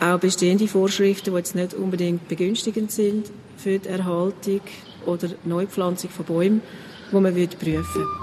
Auch 0.00 0.18
bestehende 0.18 0.66
Vorschriften, 0.66 1.30
die 1.30 1.36
jetzt 1.36 1.54
nicht 1.54 1.74
unbedingt 1.74 2.28
begünstigend 2.28 2.90
sind 2.90 3.30
für 3.56 3.78
die 3.78 3.88
Erhaltung 3.88 4.60
oder 5.06 5.28
Neupflanzung 5.44 6.10
von 6.10 6.24
Bäumen, 6.24 6.62
die 7.10 7.14
man 7.14 7.34
prüfen 7.34 7.94
würde. 7.94 8.21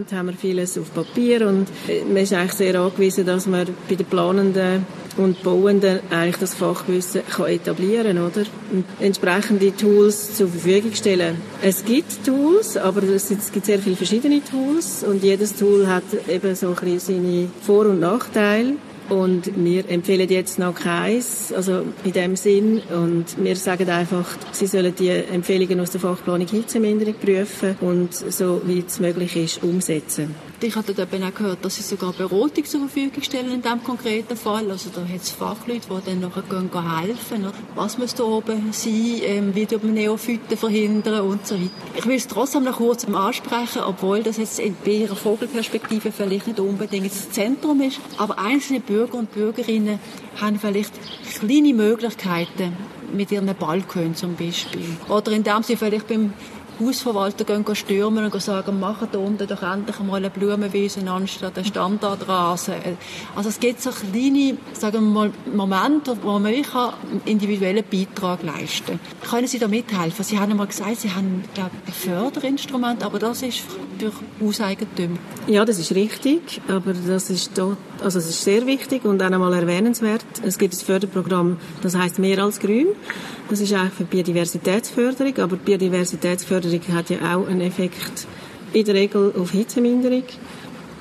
Moment 0.00 0.12
haben 0.12 0.26
wir 0.28 0.32
vieles 0.32 0.78
auf 0.78 0.94
Papier 0.94 1.46
und 1.46 1.66
man 2.08 2.16
ist 2.16 2.32
eigentlich 2.32 2.54
sehr 2.54 2.80
angewiesen, 2.80 3.26
dass 3.26 3.46
man 3.46 3.66
bei 3.86 3.96
den 3.96 4.06
Planenden 4.06 4.86
und 5.18 5.42
Bauenden 5.42 6.00
eigentlich 6.08 6.38
das 6.38 6.54
Fachwissen 6.54 7.20
kann 7.28 7.48
etablieren 7.48 8.16
oder? 8.16 8.46
Und 8.72 8.86
entsprechende 8.98 9.76
Tools 9.76 10.36
zur 10.36 10.48
Verfügung 10.48 10.94
stellen. 10.94 11.36
Es 11.60 11.84
gibt 11.84 12.24
Tools, 12.24 12.78
aber 12.78 13.02
es 13.02 13.28
gibt 13.52 13.66
sehr 13.66 13.78
viele 13.78 13.96
verschiedene 13.96 14.42
Tools 14.42 15.04
und 15.04 15.22
jedes 15.22 15.56
Tool 15.56 15.86
hat 15.86 16.04
eben 16.28 16.54
so 16.54 16.68
ein 16.68 16.74
bisschen 16.76 17.00
seine 17.00 17.48
Vor- 17.60 17.84
und 17.84 18.00
Nachteile. 18.00 18.76
Und 19.10 19.50
wir 19.56 19.90
empfehlen 19.90 20.28
jetzt 20.28 20.58
noch 20.60 20.74
keins, 20.74 21.52
also 21.52 21.82
in 22.04 22.12
dem 22.12 22.36
Sinn. 22.36 22.80
Und 22.90 23.42
wir 23.42 23.56
sagen 23.56 23.88
einfach, 23.90 24.24
Sie 24.52 24.66
sollen 24.66 24.94
die 24.94 25.08
Empfehlungen 25.08 25.80
aus 25.80 25.90
der 25.90 26.00
Fachplanung 26.00 26.46
Hitzeminderung 26.46 27.14
prüfen 27.14 27.76
und 27.80 28.14
so 28.14 28.62
wie 28.64 28.84
es 28.86 29.00
möglich 29.00 29.36
ist, 29.36 29.62
umsetzen. 29.64 30.49
Ich 30.62 30.76
hatte 30.76 30.92
eben 30.92 31.24
auch 31.24 31.34
gehört, 31.34 31.64
dass 31.64 31.76
sie 31.76 31.82
sogar 31.82 32.12
Beratung 32.12 32.64
zur 32.66 32.80
Verfügung 32.80 33.22
stellen 33.22 33.50
in 33.50 33.62
diesem 33.62 33.82
konkreten 33.82 34.36
Fall. 34.36 34.70
Also 34.70 34.90
da 34.94 35.00
hat 35.00 35.22
es 35.22 35.30
Fachleute, 35.30 35.88
die 35.88 36.10
dann 36.10 36.20
nachher 36.20 36.42
gehen, 36.42 36.70
gehen 36.70 36.98
helfen. 36.98 37.46
Was 37.74 37.96
muss 37.96 38.14
da 38.14 38.24
oben 38.24 38.70
sein, 38.72 39.20
ähm, 39.22 39.54
wie 39.54 39.66
man 39.82 39.94
Neophyten 39.94 40.58
verhindern 40.58 41.22
und 41.22 41.46
so 41.46 41.54
weiter. 41.54 41.70
Ich 41.96 42.06
will 42.06 42.16
es 42.16 42.26
trotzdem 42.26 42.64
noch 42.64 42.76
kurz 42.76 43.06
ansprechen, 43.06 43.82
obwohl 43.86 44.22
das 44.22 44.36
jetzt 44.36 44.58
in 44.58 44.76
ihrer 44.84 45.16
Vogelperspektive 45.16 46.12
vielleicht 46.12 46.46
nicht 46.46 46.60
unbedingt 46.60 47.06
das 47.06 47.30
Zentrum 47.30 47.80
ist. 47.80 47.98
Aber 48.18 48.38
einzelne 48.38 48.80
Bürger 48.80 49.14
und 49.14 49.32
Bürgerinnen 49.32 49.98
haben 50.40 50.58
vielleicht 50.58 50.92
kleine 51.38 51.72
Möglichkeiten 51.72 52.76
mit 53.14 53.32
ihren 53.32 53.54
Balkon 53.56 54.14
zum 54.14 54.36
Beispiel. 54.36 54.84
Oder 55.08 55.32
indem 55.32 55.62
sie 55.62 55.76
vielleicht 55.76 56.06
beim 56.06 56.34
Hausverwalter 56.80 57.44
gehen, 57.44 57.64
gehen 57.64 57.76
stürmen 57.76 58.24
und 58.24 58.42
sagen, 58.42 58.80
machen 58.80 59.08
da 59.12 59.18
unten 59.18 59.46
doch 59.46 59.62
endlich 59.62 59.98
mal 60.00 60.16
eine 60.16 60.30
Blumenwiese 60.30 61.08
anstatt 61.10 61.56
einen 61.56 61.66
Standardrasen. 61.66 62.74
Also 63.36 63.48
es 63.48 63.60
gibt 63.60 63.80
so 63.80 63.90
kleine, 63.90 64.56
sagen 64.72 65.04
wir 65.04 65.10
mal, 65.10 65.32
Momente, 65.54 66.16
wo 66.22 66.38
man 66.38 66.46
einen 66.46 67.20
individuellen 67.24 67.84
Beitrag 67.90 68.42
leisten 68.42 68.98
kann. 69.20 69.30
Können 69.30 69.46
Sie 69.46 69.58
da 69.58 69.68
mithelfen? 69.68 70.24
Sie 70.24 70.38
haben 70.38 70.50
einmal 70.50 70.66
gesagt, 70.66 71.00
Sie 71.00 71.10
haben, 71.10 71.44
glaube 71.54 71.70
ein 71.86 71.92
Förderinstrument, 71.92 73.02
aber 73.02 73.18
das 73.18 73.42
ist 73.42 73.62
durch 73.98 74.14
Hauseigentümer. 74.40 75.18
Ja, 75.46 75.64
das 75.64 75.78
ist 75.78 75.94
richtig, 75.94 76.60
aber 76.68 76.94
das 76.94 77.30
ist 77.30 77.52
dort, 77.56 77.78
also 78.02 78.18
es 78.18 78.28
ist 78.28 78.42
sehr 78.42 78.66
wichtig 78.66 79.04
und 79.04 79.22
auch 79.22 79.26
einmal 79.26 79.52
erwähnenswert. 79.54 80.24
Es 80.44 80.58
gibt 80.58 80.74
ein 80.74 80.78
Förderprogramm, 80.78 81.58
das 81.82 81.96
heißt 81.96 82.18
mehr 82.18 82.42
als 82.42 82.60
grün. 82.60 82.88
Das 83.48 83.60
ist 83.60 83.72
eigentlich 83.72 83.94
für 83.94 84.04
Biodiversitätsförderung, 84.04 85.36
aber 85.38 85.56
Biodiversitätsförderung 85.56 86.69
hat 86.92 87.10
ja 87.10 87.36
auch 87.36 87.48
einen 87.48 87.60
Effekt 87.60 88.26
in 88.72 88.84
der 88.84 88.94
Regel 88.94 89.32
auf 89.36 89.50
Hitzeminderung. 89.50 90.24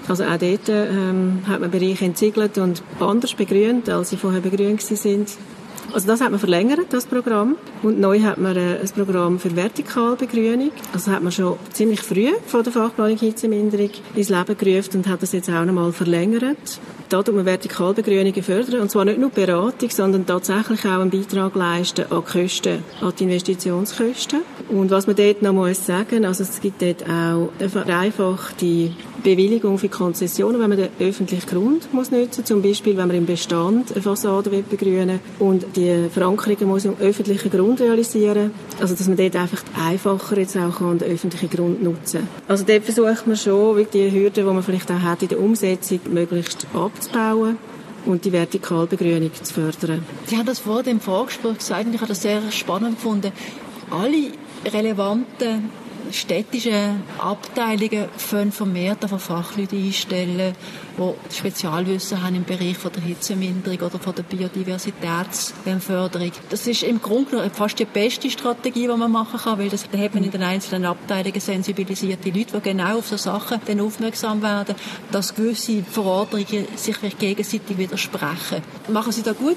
Also 0.07 0.23
auch 0.23 0.37
dort 0.37 0.69
ähm, 0.69 1.43
hat 1.47 1.59
man 1.59 1.69
Bereiche 1.69 2.05
entsiegelt 2.05 2.57
und 2.57 2.81
anders 2.99 3.33
begrünt, 3.33 3.89
als 3.89 4.09
sie 4.09 4.17
vorher 4.17 4.41
begrünt 4.41 4.81
sind. 4.81 5.29
Also 5.93 6.07
das 6.07 6.21
hat 6.21 6.31
man 6.31 6.39
verlängert, 6.39 6.87
das 6.91 7.05
Programm. 7.05 7.55
Und 7.83 7.99
neu 7.99 8.21
hat 8.21 8.37
man 8.37 8.55
äh, 8.55 8.77
ein 8.79 8.89
Programm 9.05 9.39
für 9.39 9.55
Vertikalbegrünung. 9.55 10.71
Also 10.93 11.11
hat 11.11 11.23
man 11.23 11.31
schon 11.31 11.57
ziemlich 11.73 12.01
früh 12.01 12.29
von 12.45 12.63
der 12.63 12.73
Fachplanung 12.73 13.17
Hitzeminderung 13.17 13.89
ins 14.15 14.29
Leben 14.29 14.57
gerufen 14.57 14.97
und 14.97 15.07
hat 15.07 15.21
das 15.21 15.31
jetzt 15.31 15.49
auch 15.49 15.65
nochmal 15.65 15.91
verlängert. 15.91 16.79
Da 17.09 17.23
tut 17.23 17.35
man 17.35 17.45
Vertikalbegrünungen 17.45 18.43
fördern. 18.43 18.81
Und 18.81 18.91
zwar 18.91 19.05
nicht 19.05 19.19
nur 19.19 19.31
Beratung, 19.31 19.89
sondern 19.89 20.25
tatsächlich 20.25 20.85
auch 20.85 20.99
einen 20.99 21.09
Beitrag 21.09 21.55
leisten 21.55 22.05
an 22.11 22.23
die 22.25 22.31
Kosten, 22.31 22.83
an 23.01 23.13
die 23.17 23.23
Investitionskosten. 23.23 24.41
Und 24.69 24.91
was 24.91 25.07
man 25.07 25.15
dort 25.15 25.41
noch 25.41 25.53
muss 25.53 25.85
sagen, 25.85 26.25
also 26.25 26.43
es 26.43 26.61
gibt 26.61 26.81
dort 26.81 27.03
auch 27.09 27.49
eine 27.59 27.69
vereinfachte 27.69 28.91
Bewilligung 29.23 29.77
für 29.77 29.89
Konzessionen, 29.89 30.59
wenn 30.59 30.69
man 30.69 30.77
den 30.77 30.89
öffentlichen 30.99 31.47
Grund 31.47 31.93
muss 31.93 32.11
nutzen, 32.11 32.45
zum 32.45 32.61
Beispiel 32.61 32.97
wenn 32.97 33.07
man 33.07 33.17
im 33.17 33.25
Bestand 33.25 33.91
eine 33.91 34.01
Fassade 34.01 34.51
will 34.51 34.63
begrünen 34.63 35.19
und 35.39 35.65
die 35.75 36.09
Verankerungen 36.09 36.67
muss 36.67 36.85
im 36.85 36.95
öffentlichen 36.99 37.49
Grund 37.49 37.81
realisieren, 37.81 38.51
also 38.79 38.95
dass 38.95 39.07
man 39.07 39.17
dort 39.17 39.35
einfach 39.35 39.63
einfacher 39.77 40.37
jetzt 40.37 40.57
auch 40.57 40.77
kann, 40.77 40.99
den 40.99 41.11
öffentlichen 41.11 41.49
Grund 41.49 41.83
nutzen. 41.83 42.27
Also 42.47 42.63
dort 42.65 42.83
versucht 42.83 43.27
man 43.27 43.35
schon, 43.35 43.85
die 43.93 44.11
Hürden, 44.11 44.33
die 44.33 44.41
man 44.43 44.63
vielleicht 44.63 44.91
auch 44.91 45.01
hat 45.01 45.21
in 45.21 45.29
der 45.29 45.39
Umsetzung, 45.39 45.99
möglichst 46.11 46.67
abzubauen 46.73 47.57
und 48.05 48.25
die 48.25 48.31
Vertikalbegrünung 48.31 49.31
zu 49.41 49.53
fördern. 49.53 50.03
Sie 50.25 50.37
haben 50.37 50.45
das 50.45 50.59
vor 50.59 50.83
dem 50.83 50.99
Vorgespräch 50.99 51.57
gesagt 51.57 51.85
und 51.85 51.93
ich 51.93 52.01
habe 52.01 52.09
das 52.09 52.21
sehr 52.21 52.41
spannend 52.51 52.95
gefunden. 52.95 53.31
Alle 53.91 54.31
relevanten 54.65 55.69
städtischen 56.11 57.03
Abteilungen 57.17 58.05
können 58.29 58.51
vermehrt 58.51 59.09
von 59.09 59.19
Fachleute 59.19 59.75
einstellen, 59.75 60.53
die 60.97 61.33
Spezialwissen 61.33 62.21
haben 62.21 62.35
im 62.35 62.43
Bereich 62.43 62.77
von 62.77 62.91
der 62.91 63.01
Hitzeminderung 63.01 63.79
oder 63.79 63.99
von 63.99 64.13
der 64.15 64.23
Biodiversitätsförderung. 64.23 66.31
Das 66.49 66.67
ist 66.67 66.83
im 66.83 67.01
Grunde 67.01 67.31
genommen 67.31 67.51
fast 67.51 67.79
die 67.79 67.85
beste 67.85 68.29
Strategie, 68.29 68.87
die 68.87 68.97
man 68.97 69.11
machen 69.11 69.39
kann, 69.39 69.59
weil 69.59 69.69
das, 69.69 69.89
da 69.89 69.97
hat 69.97 70.13
man 70.13 70.23
in 70.23 70.31
den 70.31 70.43
einzelnen 70.43 70.85
Abteilungen 70.85 71.39
sensibilisierte 71.39 72.29
Leute, 72.29 72.59
die 72.59 72.61
genau 72.61 72.99
auf 72.99 73.07
so 73.07 73.17
Sachen 73.17 73.61
dann 73.65 73.79
aufmerksam 73.79 74.41
werden, 74.41 74.75
dass 75.11 75.33
gewisse 75.33 75.83
Verordnungen 75.83 76.67
sich 76.75 76.97
gegenseitig 77.17 77.77
widersprechen. 77.77 78.61
Machen 78.89 79.11
Sie 79.11 79.21
da 79.21 79.33
gute 79.33 79.55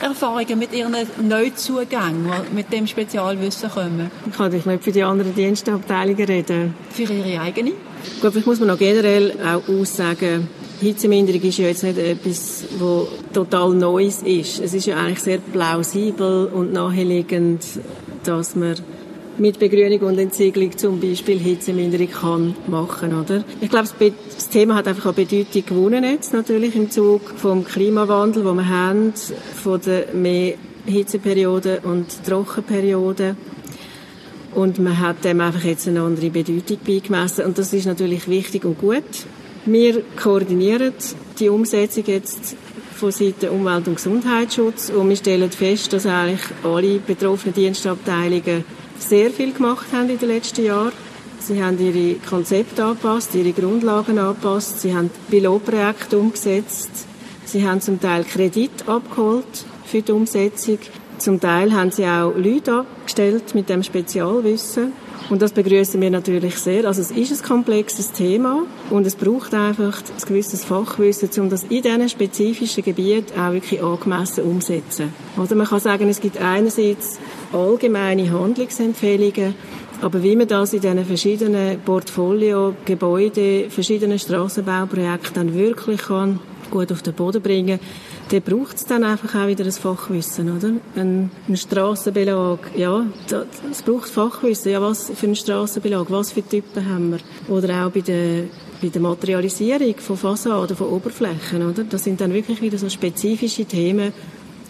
Erfahrungen 0.00 0.58
mit 0.58 0.74
Ihren 0.74 0.94
Neuzugängen, 1.22 2.30
die 2.50 2.54
mit 2.54 2.72
dem 2.72 2.86
Spezialwissen 2.86 3.70
kommen? 3.70 4.10
Ich 4.28 4.36
kann 4.36 4.52
nicht 4.52 4.84
für 4.84 4.92
die 4.92 5.02
anderen 5.02 5.34
Dienstabteilungen 5.76 6.24
reden. 6.24 6.74
Für 6.90 7.02
Ihre 7.02 7.40
eigene? 7.40 7.72
Gut, 8.20 8.32
vielleicht 8.32 8.46
muss 8.46 8.60
man 8.60 8.68
noch 8.68 8.78
generell 8.78 9.32
auch 9.40 9.68
aussagen, 9.68 10.48
Hitzeminderung 10.80 11.40
ist 11.40 11.58
ja 11.58 11.68
jetzt 11.68 11.84
nicht 11.84 11.98
etwas, 11.98 12.64
was 12.78 13.06
total 13.32 13.74
Neues 13.74 14.22
ist. 14.22 14.60
Es 14.60 14.74
ist 14.74 14.86
ja 14.86 14.96
eigentlich 14.98 15.20
sehr 15.20 15.38
plausibel 15.38 16.50
und 16.52 16.72
naheliegend, 16.72 17.64
dass 18.24 18.56
man 18.56 18.74
mit 19.38 19.58
Begrünung 19.58 20.00
und 20.00 20.18
Entsiegelung 20.18 20.76
zum 20.76 21.00
Beispiel 21.00 21.38
Hitzeminderung 21.38 22.10
kann 22.10 22.54
machen, 22.66 23.18
oder? 23.18 23.44
Ich 23.60 23.70
glaube, 23.70 23.88
das 23.88 24.48
Thema 24.48 24.74
hat 24.74 24.88
einfach 24.88 25.06
eine 25.06 25.14
Bedeutung 25.14 25.64
gewonnen 25.66 26.04
jetzt 26.04 26.32
natürlich 26.32 26.74
im 26.76 26.90
Zug 26.90 27.22
vom 27.36 27.64
Klimawandel, 27.64 28.44
wo 28.44 28.52
wir 28.52 28.68
haben, 28.68 29.12
von 29.62 29.80
der 29.80 30.14
mehr 30.14 30.54
Hitzeperioden 30.86 31.78
und 31.84 32.24
Trockenperioden. 32.24 33.36
Und 34.56 34.78
man 34.78 34.98
hat 34.98 35.22
dem 35.22 35.42
einfach 35.42 35.64
jetzt 35.64 35.86
eine 35.86 36.00
andere 36.00 36.30
Bedeutung 36.30 36.78
beigemessen. 36.82 37.44
Und 37.44 37.58
das 37.58 37.74
ist 37.74 37.84
natürlich 37.84 38.26
wichtig 38.26 38.64
und 38.64 38.78
gut. 38.78 39.04
Wir 39.66 40.02
koordinieren 40.16 40.94
die 41.38 41.50
Umsetzung 41.50 42.04
jetzt 42.06 42.56
von 42.94 43.10
Seiten 43.10 43.50
Umwelt- 43.50 43.86
und 43.86 43.96
Gesundheitsschutz 43.96 44.88
und 44.88 45.10
wir 45.10 45.16
stellen 45.16 45.50
fest, 45.50 45.92
dass 45.92 46.06
eigentlich 46.06 46.40
alle 46.64 47.00
betroffenen 47.00 47.52
Dienstabteilungen 47.52 48.64
sehr 48.98 49.30
viel 49.30 49.52
gemacht 49.52 49.88
haben 49.92 50.08
in 50.08 50.18
den 50.18 50.28
letzten 50.30 50.64
Jahren. 50.64 50.92
Sie 51.38 51.62
haben 51.62 51.78
ihre 51.78 52.14
Konzepte 52.20 52.82
angepasst, 52.82 53.34
ihre 53.34 53.52
Grundlagen 53.52 54.18
angepasst, 54.18 54.80
sie 54.80 54.94
haben 54.94 55.10
Pilotprojekte 55.28 56.16
umgesetzt, 56.16 57.06
sie 57.44 57.68
haben 57.68 57.82
zum 57.82 58.00
Teil 58.00 58.24
Kredit 58.24 58.88
abgeholt 58.88 59.66
für 59.84 60.00
die 60.00 60.12
Umsetzung, 60.12 60.78
zum 61.18 61.40
Teil 61.40 61.72
haben 61.72 61.90
sie 61.90 62.04
auch 62.04 62.32
Leute 62.36 62.80
abgestellt 62.80 63.54
mit 63.54 63.68
dem 63.68 63.82
Spezialwissen 63.82 64.92
und 65.28 65.42
das 65.42 65.52
begrüßen 65.52 66.00
wir 66.00 66.10
natürlich 66.10 66.56
sehr. 66.56 66.84
Also 66.84 67.00
es 67.00 67.10
ist 67.10 67.32
ein 67.32 67.48
komplexes 67.48 68.12
Thema 68.12 68.62
und 68.90 69.06
es 69.06 69.16
braucht 69.16 69.54
einfach 69.54 69.98
ein 69.98 70.28
gewisses 70.28 70.64
Fachwissen, 70.64 71.30
um 71.38 71.50
das 71.50 71.64
in 71.64 71.82
diesen 71.82 72.08
spezifischen 72.08 72.84
Gebieten 72.84 73.38
auch 73.38 73.52
wirklich 73.52 73.82
angemessen 73.82 74.44
umzusetzen. 74.44 75.12
Oder 75.36 75.54
man 75.56 75.66
kann 75.66 75.80
sagen, 75.80 76.08
es 76.08 76.20
gibt 76.20 76.38
einerseits 76.38 77.18
allgemeine 77.52 78.30
Handlungsempfehlungen, 78.30 79.54
aber 80.02 80.22
wie 80.22 80.36
man 80.36 80.46
das 80.46 80.74
in 80.74 80.80
diesen 80.80 81.04
verschiedenen 81.04 81.80
Portfolio, 81.80 82.74
Gebäude, 82.84 83.70
verschiedenen 83.70 84.18
Strassenbauprojekten 84.18 85.34
dann 85.34 85.54
wirklich 85.54 86.02
kann 86.02 86.38
gut 86.70 86.92
auf 86.92 87.02
den 87.02 87.14
Boden 87.14 87.42
bringen 87.42 87.78
kann, 87.78 87.88
dann 88.28 88.42
braucht 88.42 88.76
es 88.76 88.84
dann 88.84 89.04
einfach 89.04 89.34
auch 89.34 89.46
wieder 89.46 89.64
ein 89.64 89.72
Fachwissen, 89.72 90.56
oder? 90.56 90.72
Ein, 90.96 91.30
ein 91.48 91.56
Strassenbelag, 91.56 92.58
ja, 92.76 93.06
es 93.70 93.82
braucht 93.82 94.08
Fachwissen. 94.08 94.72
Ja, 94.72 94.82
was 94.82 95.12
für 95.14 95.26
einen 95.26 95.36
Strassenbelag, 95.36 96.06
was 96.10 96.32
für 96.32 96.42
Typen 96.42 96.84
haben 96.88 97.12
wir? 97.12 97.54
Oder 97.54 97.86
auch 97.86 97.90
bei 97.90 98.00
der, 98.00 98.44
bei 98.82 98.88
der 98.88 99.00
Materialisierung 99.00 99.94
von 99.98 100.16
Fassaden, 100.16 100.76
von 100.76 100.88
Oberflächen, 100.88 101.68
oder? 101.68 101.84
Das 101.84 102.04
sind 102.04 102.20
dann 102.20 102.32
wirklich 102.32 102.60
wieder 102.60 102.78
so 102.78 102.88
spezifische 102.88 103.64
Themen, 103.64 104.12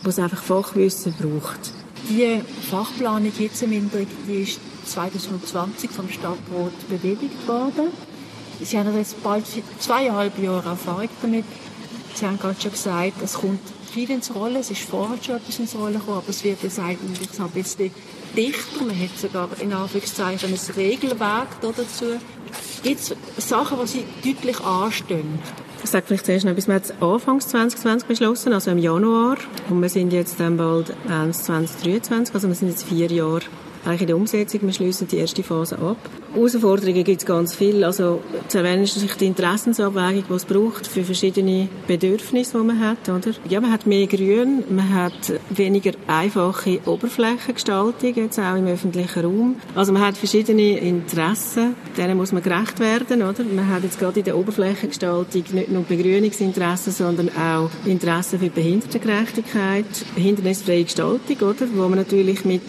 wo 0.03 0.11
es 0.11 0.19
einfach 0.19 0.43
Fachwissen 0.43 1.15
braucht. 1.19 1.73
Die 2.11 2.41
Fachplanung 2.71 3.33
Hitzeminderung, 3.33 4.07
die 4.29 4.43
ist 4.43 4.61
2020 4.85 5.91
vom 5.91 6.09
Stadtrat 6.09 6.89
bewilligt 6.89 7.49
worden. 7.49 7.89
Sie 8.63 8.79
haben 8.79 8.97
jetzt 8.97 9.23
bald 9.23 9.45
zweieinhalb 9.79 10.39
Jahre 10.39 10.71
Erfahrung 10.71 11.09
damit. 11.21 11.45
Sie 12.17 12.25
haben 12.25 12.39
gerade 12.39 12.59
schon 12.59 12.71
gesagt, 12.71 13.13
es 13.23 13.35
kommt 13.35 13.61
viel 13.93 14.11
ins 14.11 14.35
Rollen. 14.35 14.57
Es 14.57 14.71
ist 14.71 14.83
vorher 14.83 15.19
schon 15.23 15.37
etwas 15.37 15.59
ins 15.59 15.75
Rollen 15.75 15.95
gekommen, 15.95 16.17
aber 16.17 16.31
es 16.31 16.43
wird 16.45 16.63
jetzt 16.63 16.79
eigentlich 16.79 17.29
ein 17.39 17.51
bisschen 17.51 17.91
dichter. 18.35 18.85
Man 18.85 18.99
hat 18.99 19.19
sogar 19.19 19.49
in 19.61 19.73
Anführungszeichen 19.73 20.51
ein 20.51 20.75
Regelwerk 20.77 21.61
dazu. 21.61 22.19
Gibt 22.83 23.01
es 23.01 23.15
Sachen, 23.37 23.79
die 23.83 23.87
Sie 23.87 24.05
deutlich 24.25 24.59
anstehen? 24.61 25.39
Ich 25.85 25.91
sage 25.91 26.07
vielleicht 26.07 26.25
zuerst 26.25 26.47
noch 26.47 26.53
etwas. 26.53 26.69
Wir 26.69 26.75
haben 26.75 27.13
Anfangs 27.15 27.49
2020 27.49 28.09
beschlossen, 28.09 28.53
also 28.55 28.71
im 28.71 28.79
Januar. 28.79 29.37
Und 29.69 29.83
wir 29.83 29.91
sind 29.91 30.11
jetzt 30.13 30.41
dann 30.41 30.57
bald 30.57 30.95
2023, 31.07 32.35
also 32.35 32.49
wir 32.49 32.55
sind 32.55 32.69
jetzt 32.69 32.85
vier 32.85 33.09
Jahre 33.09 33.43
eigentlich 33.87 34.03
in 34.03 34.07
der 34.09 34.17
Umsetzung. 34.17 34.61
Wir 34.63 34.73
schließen 34.73 35.09
die 35.09 35.19
erste 35.19 35.43
Phase 35.43 35.79
ab. 35.79 35.97
Herausforderungen 36.35 37.05
gibt 37.05 37.23
es 37.23 37.27
ganz 37.27 37.55
viel. 37.55 37.85
Also 37.85 38.21
zu 38.49 38.59
erwähnen 38.59 38.83
ist 38.83 38.95
sich 38.95 39.15
die 39.15 39.27
Interessensabwägung, 39.27 40.25
die 40.29 40.35
es 40.35 40.45
braucht 40.45 40.87
für 40.87 41.05
verschiedene 41.05 41.69
Bedürfnisse, 41.87 42.59
die 42.59 42.65
man 42.65 42.81
hat. 42.81 43.09
Oder? 43.09 43.35
Ja, 43.49 43.61
man 43.61 43.73
hat 43.73 43.87
mehr 43.87 44.07
Grün, 44.07 44.65
man 44.69 44.93
hat 44.93 45.33
weniger 45.51 45.93
einfache 46.07 46.81
Oberflächengestaltung, 46.85 48.15
jetzt 48.15 48.39
auch 48.39 48.57
im 48.57 48.67
öffentlichen 48.67 49.25
Raum. 49.25 49.57
Also 49.75 49.93
man 49.93 50.03
hat 50.03 50.17
verschiedene 50.17 50.79
Interessen, 50.79 51.75
denen 51.97 52.17
muss 52.17 52.33
man 52.33 52.43
gerecht 52.43 52.81
werden. 52.81 53.23
Oder? 53.23 53.45
Man 53.45 53.69
hat 53.69 53.85
jetzt 53.85 53.99
gerade 53.99 54.19
in 54.19 54.25
der 54.25 54.37
Oberflächengestaltung 54.37 55.45
nicht 55.53 55.71
nur 55.71 55.85
Begrünungsinteressen, 55.85 56.93
sondern 56.93 57.31
auch 57.31 57.71
Interessen 57.85 58.39
für 58.41 58.51
Behindertengerechtigkeit, 58.51 59.87
behindernisfreie 60.15 60.85
Gestaltung, 60.85 61.37
oder? 61.49 61.67
wo 61.75 61.89
man 61.89 61.99
natürlich 61.99 62.45
mit 62.45 62.63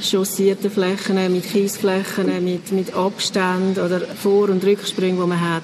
chaussierten 0.00 0.70
Flächen, 0.70 1.32
mit 1.32 1.50
Kiesflächen, 1.50 2.44
mit, 2.44 2.72
mit 2.72 2.94
Abständen 2.94 3.80
oder 3.80 4.00
Vor- 4.00 4.48
und 4.48 4.64
Rücksprüngen, 4.64 5.20
die 5.20 5.26
man 5.26 5.40
hat, 5.40 5.62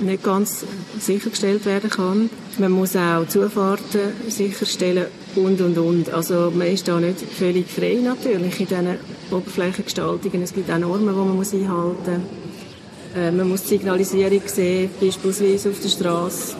nicht 0.00 0.22
ganz 0.22 0.64
sichergestellt 0.98 1.64
werden 1.66 1.90
kann. 1.90 2.30
Man 2.58 2.72
muss 2.72 2.96
auch 2.96 3.26
Zufahrten 3.26 4.12
sicherstellen 4.28 5.06
und, 5.36 5.60
und, 5.60 5.78
und. 5.78 6.12
Also 6.12 6.52
man 6.54 6.68
ist 6.68 6.88
da 6.88 6.98
nicht 7.00 7.20
völlig 7.20 7.68
frei 7.68 7.98
natürlich 8.02 8.60
in 8.60 8.66
diesen 8.66 8.98
Oberflächengestaltungen. 9.30 10.42
Es 10.42 10.54
gibt 10.54 10.70
auch 10.70 10.78
Normen, 10.78 11.08
die 11.08 11.12
man 11.12 11.36
muss 11.36 11.52
einhalten 11.52 12.22
muss. 12.22 12.54
Äh, 13.16 13.30
man 13.30 13.48
muss 13.48 13.62
die 13.62 13.68
Signalisierung 13.68 14.42
sehen, 14.46 14.90
beispielsweise 15.00 15.70
auf 15.70 15.80
der 15.80 15.88
Straße. 15.88 16.56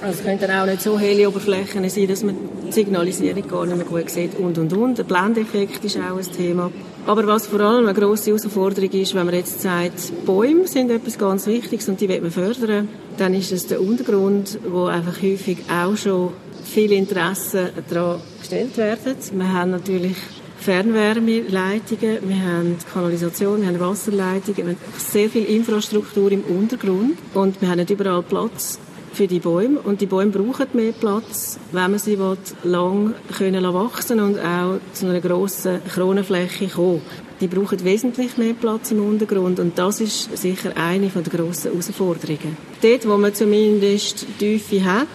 Also 0.00 0.18
es 0.18 0.24
könnten 0.24 0.50
auch 0.50 0.66
nicht 0.66 0.82
so 0.82 0.98
helle 0.98 1.28
Oberflächen 1.28 1.88
sein, 1.88 2.06
dass 2.06 2.22
man 2.22 2.36
Signalisierung 2.72 3.48
gar 3.48 3.66
nicht 3.66 3.76
mehr 3.76 3.86
gut 3.86 4.10
sieht 4.10 4.38
und 4.38 4.58
und 4.58 4.72
und. 4.72 4.98
Der 4.98 5.04
Blendeffekt 5.04 5.84
ist 5.84 5.96
auch 5.96 6.16
ein 6.16 6.32
Thema. 6.36 6.70
Aber 7.06 7.26
was 7.26 7.46
vor 7.46 7.60
allem 7.60 7.86
eine 7.86 7.98
grosse 7.98 8.26
Herausforderung 8.26 8.90
ist, 8.90 9.14
wenn 9.14 9.26
man 9.26 9.34
jetzt 9.34 9.62
sagt, 9.62 10.26
Bäume 10.26 10.66
sind 10.66 10.90
etwas 10.90 11.18
ganz 11.18 11.46
Wichtiges 11.46 11.88
und 11.88 12.00
die 12.00 12.08
will 12.08 12.20
man 12.20 12.30
fördern, 12.30 12.88
dann 13.16 13.34
ist 13.34 13.52
es 13.52 13.66
der 13.66 13.80
Untergrund, 13.80 14.58
wo 14.68 14.84
einfach 14.84 15.22
häufig 15.22 15.58
auch 15.70 15.96
schon 15.96 16.32
viele 16.64 16.96
Interessen 16.96 17.70
daran 17.88 18.20
gestellt 18.40 18.76
werden. 18.76 19.16
Wir 19.32 19.52
haben 19.52 19.70
natürlich 19.70 20.16
Fernwärmeleitungen, 20.60 22.18
wir 22.28 22.42
haben 22.42 22.76
Kanalisation, 22.92 23.62
wir 23.62 23.68
haben 23.68 23.80
Wasserleitungen, 23.80 24.56
wir 24.56 24.64
haben 24.74 24.76
sehr 24.98 25.30
viel 25.30 25.44
Infrastruktur 25.44 26.30
im 26.32 26.42
Untergrund 26.42 27.16
und 27.32 27.60
wir 27.60 27.68
haben 27.68 27.78
nicht 27.78 27.90
überall 27.90 28.22
Platz 28.22 28.78
für 29.12 29.26
die 29.26 29.40
Bäume 29.40 29.80
und 29.80 30.00
die 30.00 30.06
Bäume 30.06 30.30
brauchen 30.30 30.66
mehr 30.72 30.92
Platz, 30.92 31.58
wenn 31.72 31.90
man 31.90 31.98
sie 31.98 32.18
lang 32.64 33.14
können 33.36 33.64
wachsen 33.74 34.20
und 34.20 34.38
auch 34.38 34.78
zu 34.92 35.06
einer 35.06 35.20
grossen 35.20 35.80
Kronenfläche 35.84 36.68
kommen. 36.68 37.02
Die 37.40 37.46
brauchen 37.46 37.84
wesentlich 37.84 38.36
mehr 38.36 38.54
Platz 38.54 38.90
im 38.90 39.04
Untergrund 39.04 39.60
und 39.60 39.78
das 39.78 40.00
ist 40.00 40.36
sicher 40.36 40.72
eine 40.76 41.08
der 41.08 41.22
grossen 41.22 41.70
Herausforderungen. 41.70 42.56
Dort, 42.82 43.08
wo 43.08 43.16
man 43.16 43.34
zumindest 43.34 44.26
Tiefe 44.38 44.84
hat, 44.84 45.06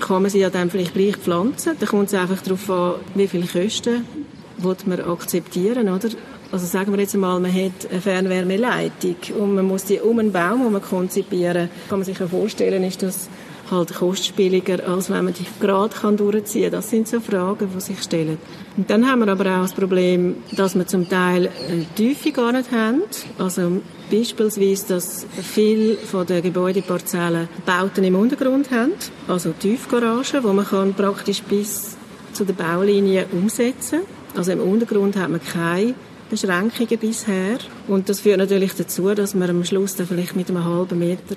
kann 0.00 0.22
man 0.22 0.30
sie 0.30 0.40
ja 0.40 0.50
dann 0.50 0.70
vielleicht 0.70 0.94
gleich 0.94 1.16
pflanzen. 1.16 1.72
Da 1.78 1.86
kommt 1.86 2.08
es 2.08 2.14
einfach 2.14 2.42
darauf 2.42 2.70
an, 2.70 2.94
wie 3.14 3.26
viele 3.26 3.46
Kosten 3.46 4.04
man 4.86 5.00
akzeptieren, 5.00 5.88
oder? 5.88 6.08
Also 6.52 6.66
sagen 6.66 6.92
wir 6.92 7.00
jetzt 7.00 7.14
einmal, 7.14 7.40
man 7.40 7.52
hat 7.52 7.90
eine 7.90 8.00
Fernwärmeleitung 8.00 9.16
und 9.38 9.54
man 9.54 9.66
muss 9.66 9.84
die 9.84 9.98
um 9.98 10.18
einen 10.18 10.32
Baum 10.32 10.80
konzipieren. 10.80 11.68
Kann 11.88 11.98
man 11.98 12.04
sich 12.04 12.18
ja 12.18 12.26
vorstellen, 12.26 12.84
ist 12.84 13.02
das 13.02 13.28
halt 13.70 13.94
kostspieliger, 13.94 14.88
als 14.88 15.10
wenn 15.10 15.24
man 15.24 15.34
die 15.34 15.44
gerade 15.60 15.94
kann 15.94 16.16
durchziehen 16.16 16.70
kann. 16.70 16.72
Das 16.72 16.90
sind 16.90 17.08
so 17.08 17.20
Fragen, 17.20 17.68
die 17.74 17.80
sich 17.80 18.02
stellen. 18.02 18.38
Und 18.76 18.88
dann 18.90 19.10
haben 19.10 19.20
wir 19.20 19.28
aber 19.28 19.44
auch 19.56 19.62
das 19.62 19.72
Problem, 19.72 20.36
dass 20.52 20.74
wir 20.74 20.86
zum 20.86 21.08
Teil 21.08 21.50
eine 21.68 21.86
Tiefe 21.94 22.30
gar 22.30 22.52
nicht 22.52 22.70
haben. 22.70 23.02
Also 23.38 23.82
beispielsweise, 24.10 24.94
dass 24.94 25.26
viele 25.42 25.96
von 25.96 26.26
den 26.26 26.42
Gebäudeparzellen 26.42 27.48
Bauten 27.64 28.04
im 28.04 28.14
Untergrund 28.14 28.70
haben, 28.70 28.92
also 29.26 29.52
Tiefgaragen, 29.52 30.44
wo 30.44 30.52
man 30.52 30.66
kann 30.66 30.94
praktisch 30.94 31.42
bis 31.42 31.96
zu 32.32 32.44
der 32.44 32.54
Baulinie 32.54 33.26
umsetzen. 33.32 34.00
Also 34.36 34.52
im 34.52 34.60
Untergrund 34.60 35.16
hat 35.16 35.30
man 35.30 35.40
keine 35.42 35.94
Beschränkungen 36.30 36.98
bisher. 36.98 37.58
Und 37.88 38.08
das 38.08 38.20
führt 38.20 38.38
natürlich 38.38 38.74
dazu, 38.74 39.14
dass 39.14 39.34
man 39.34 39.50
am 39.50 39.64
Schluss 39.64 39.96
dann 39.96 40.06
vielleicht 40.06 40.36
mit 40.36 40.48
einem 40.50 40.64
halben 40.64 40.98
Meter 40.98 41.36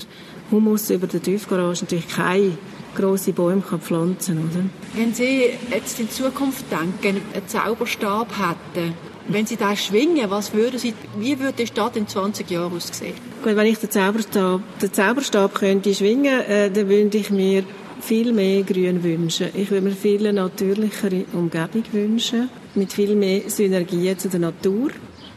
Humus 0.51 0.89
über 0.89 1.07
der 1.07 1.21
Tiefgarage 1.21 1.81
natürlich 1.83 2.07
keine 2.07 2.57
grosse 2.95 3.33
Bäume 3.33 3.61
kann 3.61 3.81
pflanzen 3.81 4.49
kann. 4.51 4.69
Wenn 4.95 5.13
Sie 5.13 5.43
jetzt 5.71 5.99
in 5.99 6.09
Zukunft 6.09 6.65
denken, 6.71 7.21
einen 7.33 7.47
Zauberstab 7.47 8.27
hätten, 8.37 8.93
wenn 9.27 9.45
Sie 9.45 9.57
da 9.57 9.75
schwingen, 9.75 10.29
was 10.29 10.53
würde 10.53 10.79
Sie, 10.79 10.93
wie 11.17 11.39
würde 11.39 11.53
die 11.59 11.67
Stadt 11.67 11.95
in 11.95 12.07
20 12.07 12.49
Jahren 12.49 12.75
aussehen? 12.75 13.13
Gut, 13.43 13.55
wenn 13.55 13.67
ich 13.67 13.77
den 13.77 13.91
Zauberstab, 13.91 14.61
den 14.81 14.93
Zauberstab 14.93 15.53
könnte 15.53 15.93
schwingen, 15.93 16.41
äh, 16.41 16.71
dann 16.71 16.89
würde 16.89 17.17
ich 17.17 17.29
mir 17.29 17.63
viel 18.01 18.33
mehr 18.33 18.63
Grün 18.63 19.03
wünschen. 19.03 19.49
Ich 19.53 19.69
würde 19.69 19.85
mir 19.85 19.91
viel 19.91 20.31
natürlichere 20.31 21.25
Umgebung 21.33 21.83
wünschen, 21.91 22.49
mit 22.75 22.93
viel 22.93 23.15
mehr 23.15 23.49
Synergien 23.49 24.17
zu 24.17 24.29
der 24.29 24.39
Natur. 24.39 24.91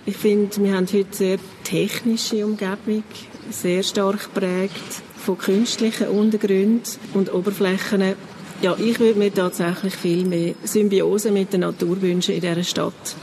Ich 0.05 0.17
finde, 0.17 0.57
wir 0.63 0.75
haben 0.75 0.87
heute 0.93 1.07
sehr 1.11 1.39
technische 1.65 2.45
Umgebung, 2.45 3.05
sehr 3.51 3.83
stark 3.83 4.35
geprägt 4.35 5.03
von 5.17 5.39
künstlichen 5.39 6.09
Untergründen 6.09 6.83
und 7.15 7.33
Oberflächen. 7.33 8.15
Ja, 8.61 8.77
ich 8.79 8.99
würde 9.01 9.19
mir 9.19 9.33
tatsächlich 9.33 9.95
viel 9.95 10.25
mehr 10.25 10.55
Symbiose 10.65 11.31
mit 11.31 11.53
der 11.53 11.61
Natur 11.61 12.01
wünschen 12.03 12.35
in 12.35 12.41
dieser 12.41 12.65
Stadt. 12.65 13.17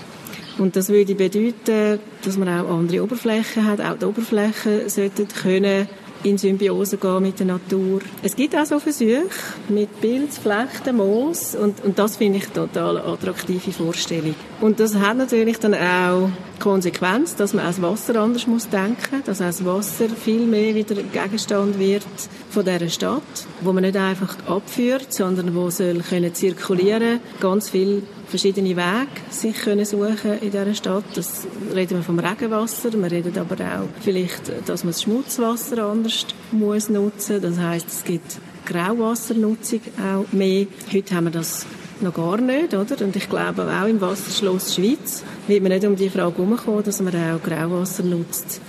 Und 0.57 0.75
das 0.75 0.89
würde 0.89 1.15
bedeuten, 1.15 1.99
dass 2.23 2.37
man 2.37 2.49
auch 2.49 2.69
andere 2.69 3.03
Oberflächen 3.03 3.65
hat. 3.65 3.79
Auch 3.79 3.97
die 3.97 4.05
Oberflächen 4.05 4.89
sollten 4.89 5.27
können 5.27 5.87
in 6.23 6.37
Symbiose 6.37 6.97
gehen 6.97 7.21
mit 7.21 7.39
der 7.39 7.47
Natur. 7.47 8.01
Es 8.21 8.35
gibt 8.35 8.55
auch 8.55 8.65
so 8.65 8.79
Versuche 8.79 9.29
mit 9.69 10.01
Pilz, 10.01 10.37
Flechten, 10.37 10.97
Moos 10.97 11.55
und, 11.55 11.83
und 11.83 11.97
das 11.97 12.17
finde 12.17 12.39
ich 12.39 12.47
total 12.47 12.97
attraktive 12.97 13.71
Vorstellung. 13.71 14.35
Und 14.61 14.81
das 14.81 14.95
hat 14.95 15.15
natürlich 15.15 15.57
dann 15.59 15.73
auch 15.73 16.29
Konsequenz, 16.59 17.33
dass 17.35 17.53
man 17.53 17.65
auch 17.65 17.81
Wasser 17.81 18.17
anders 18.17 18.45
muss 18.45 18.67
denken, 18.67 19.23
dass 19.25 19.39
auch 19.39 19.45
das 19.45 19.63
Wasser 19.63 20.09
viel 20.09 20.45
mehr 20.45 20.75
wieder 20.75 20.95
Gegenstand 20.95 21.79
wird 21.79 22.03
von 22.49 22.65
dieser 22.65 22.89
Stadt, 22.89 23.23
wo 23.61 23.71
man 23.71 23.83
nicht 23.83 23.95
einfach 23.95 24.35
abführt, 24.47 25.13
sondern 25.13 25.55
wo 25.55 25.69
soll 25.69 25.99
können 25.99 26.33
zirkulieren, 26.33 27.21
ganz 27.39 27.69
viel 27.69 28.03
verschiedene 28.27 28.75
Wege 28.75 29.07
sich 29.29 29.55
können 29.55 29.85
suchen 29.85 30.39
in 30.41 30.51
dieser 30.51 30.73
Stadt. 30.73 31.05
Das 31.15 31.47
reden 31.73 31.97
wir 31.97 32.03
vom 32.03 32.19
Regenwasser, 32.19 32.91
wir 32.91 33.11
reden 33.11 33.37
aber 33.37 33.55
auch 33.63 33.87
vielleicht, 34.01 34.51
dass 34.67 34.83
man 34.83 34.91
das 34.91 35.03
Schmutzwasser 35.03 35.85
anders 35.85 36.25
muss 36.51 36.89
nutzen. 36.89 37.41
Das 37.41 37.57
heißt, 37.57 37.87
es 37.87 38.03
gibt 38.03 38.39
Grauwassernutzung 38.65 39.79
auch 39.97 40.31
mehr. 40.33 40.67
Heute 40.93 41.15
haben 41.15 41.23
wir 41.25 41.31
das 41.31 41.65
noch 42.01 42.13
gar 42.13 42.37
nicht, 42.37 42.73
oder? 42.73 43.03
Und 43.03 43.15
ich 43.15 43.29
glaube 43.29 43.67
auch 43.67 43.87
im 43.87 44.01
Wasserschloss 44.01 44.75
Schweiz 44.75 45.23
wird 45.47 45.61
man 45.61 45.71
nicht 45.71 45.85
um 45.85 45.95
die 45.95 46.09
Frage 46.09 46.37
herumkommen, 46.37 46.83
dass 46.83 47.01
man 47.01 47.13
auch 47.15 47.41
Grauwasser 47.43 48.03
nutzt. 48.03 48.61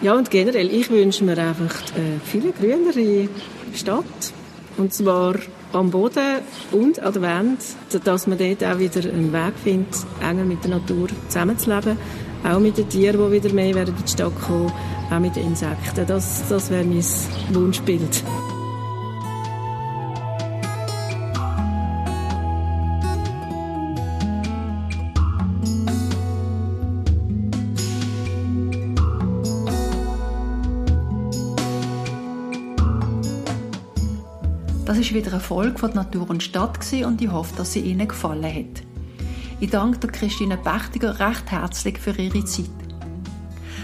Ja, 0.00 0.14
und 0.14 0.30
generell, 0.30 0.68
ich 0.74 0.90
wünsche 0.90 1.24
mir 1.24 1.38
einfach 1.38 1.74
eine 1.94 2.20
viel 2.24 2.52
grünere 2.52 3.28
Stadt. 3.74 4.04
Und 4.76 4.92
zwar 4.92 5.36
am 5.72 5.90
Boden 5.90 6.40
und 6.72 6.98
an 7.00 7.12
der 7.12 7.22
Wand, 7.22 7.58
dass 8.04 8.26
man 8.26 8.38
dort 8.38 8.64
auch 8.64 8.78
wieder 8.78 9.08
einen 9.08 9.32
Weg 9.32 9.54
findet, 9.62 9.94
enger 10.20 10.44
mit 10.44 10.64
der 10.64 10.70
Natur 10.70 11.08
zusammenzuleben. 11.28 11.96
Auch 12.44 12.58
mit 12.58 12.76
den 12.76 12.88
Tieren, 12.88 13.24
die 13.24 13.32
wieder 13.32 13.54
mehr 13.54 13.74
werden 13.74 13.94
in 13.96 14.04
die 14.04 14.10
Stadt 14.10 14.32
kommen, 14.44 14.72
auch 15.10 15.20
mit 15.20 15.36
den 15.36 15.48
Insekten. 15.48 16.06
Das, 16.06 16.42
das 16.48 16.70
wäre 16.70 16.84
mein 16.84 17.04
Wunschbild. 17.52 18.24
Wieder 35.14 35.32
eine 35.32 35.40
Folge 35.40 35.78
von 35.78 35.92
Natur 35.92 36.28
und 36.30 36.42
Stadt 36.42 36.78
und 37.04 37.20
ich 37.20 37.30
hoffe, 37.30 37.54
dass 37.56 37.72
sie 37.72 37.80
Ihnen 37.80 38.08
gefallen 38.08 38.44
hat. 38.44 38.82
Ich 39.60 39.70
danke 39.70 40.08
Christine 40.08 40.56
Pächtiger 40.56 41.18
recht 41.20 41.50
herzlich 41.50 41.98
für 41.98 42.12
ihre 42.12 42.44
Zeit. 42.44 42.66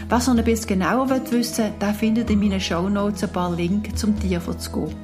Wer 0.08 0.18
noch 0.18 0.28
ein 0.28 0.44
bisschen 0.44 0.66
genauer 0.66 1.10
wissen 1.10 1.64
will, 1.64 1.72
der 1.80 1.94
findet 1.94 2.30
in 2.30 2.40
meinen 2.40 2.60
Shownotes 2.60 3.24
ein 3.24 3.32
paar 3.32 3.54
Links 3.54 4.00
zum 4.00 4.18
Tierfonds 4.18 4.64
zu 4.64 4.72
gehen. 4.72 4.96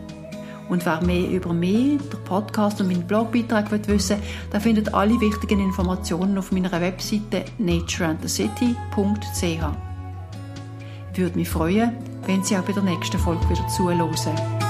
Und 0.68 0.84
wer 0.87 1.02
mehr 1.02 1.30
über 1.30 1.52
mich, 1.52 2.00
den 2.00 2.24
Podcast 2.24 2.80
und 2.80 2.88
meinen 2.88 3.06
Blogbeitrag 3.06 3.70
wissen 3.87 4.16
der 4.52 4.60
findet 4.60 4.94
alle 4.94 5.20
wichtigen 5.20 5.60
Informationen 5.60 6.38
auf 6.38 6.52
meiner 6.52 6.72
Webseite 6.72 7.44
natureandthecity.ch. 7.58 9.44
Ich 11.12 11.18
würde 11.18 11.38
mich 11.38 11.48
freuen, 11.48 11.92
wenn 12.26 12.42
Sie 12.42 12.56
auch 12.56 12.62
bei 12.62 12.72
der 12.72 12.82
nächsten 12.82 13.18
Folge 13.18 13.48
wieder 13.50 13.68
zuhören. 13.68 14.63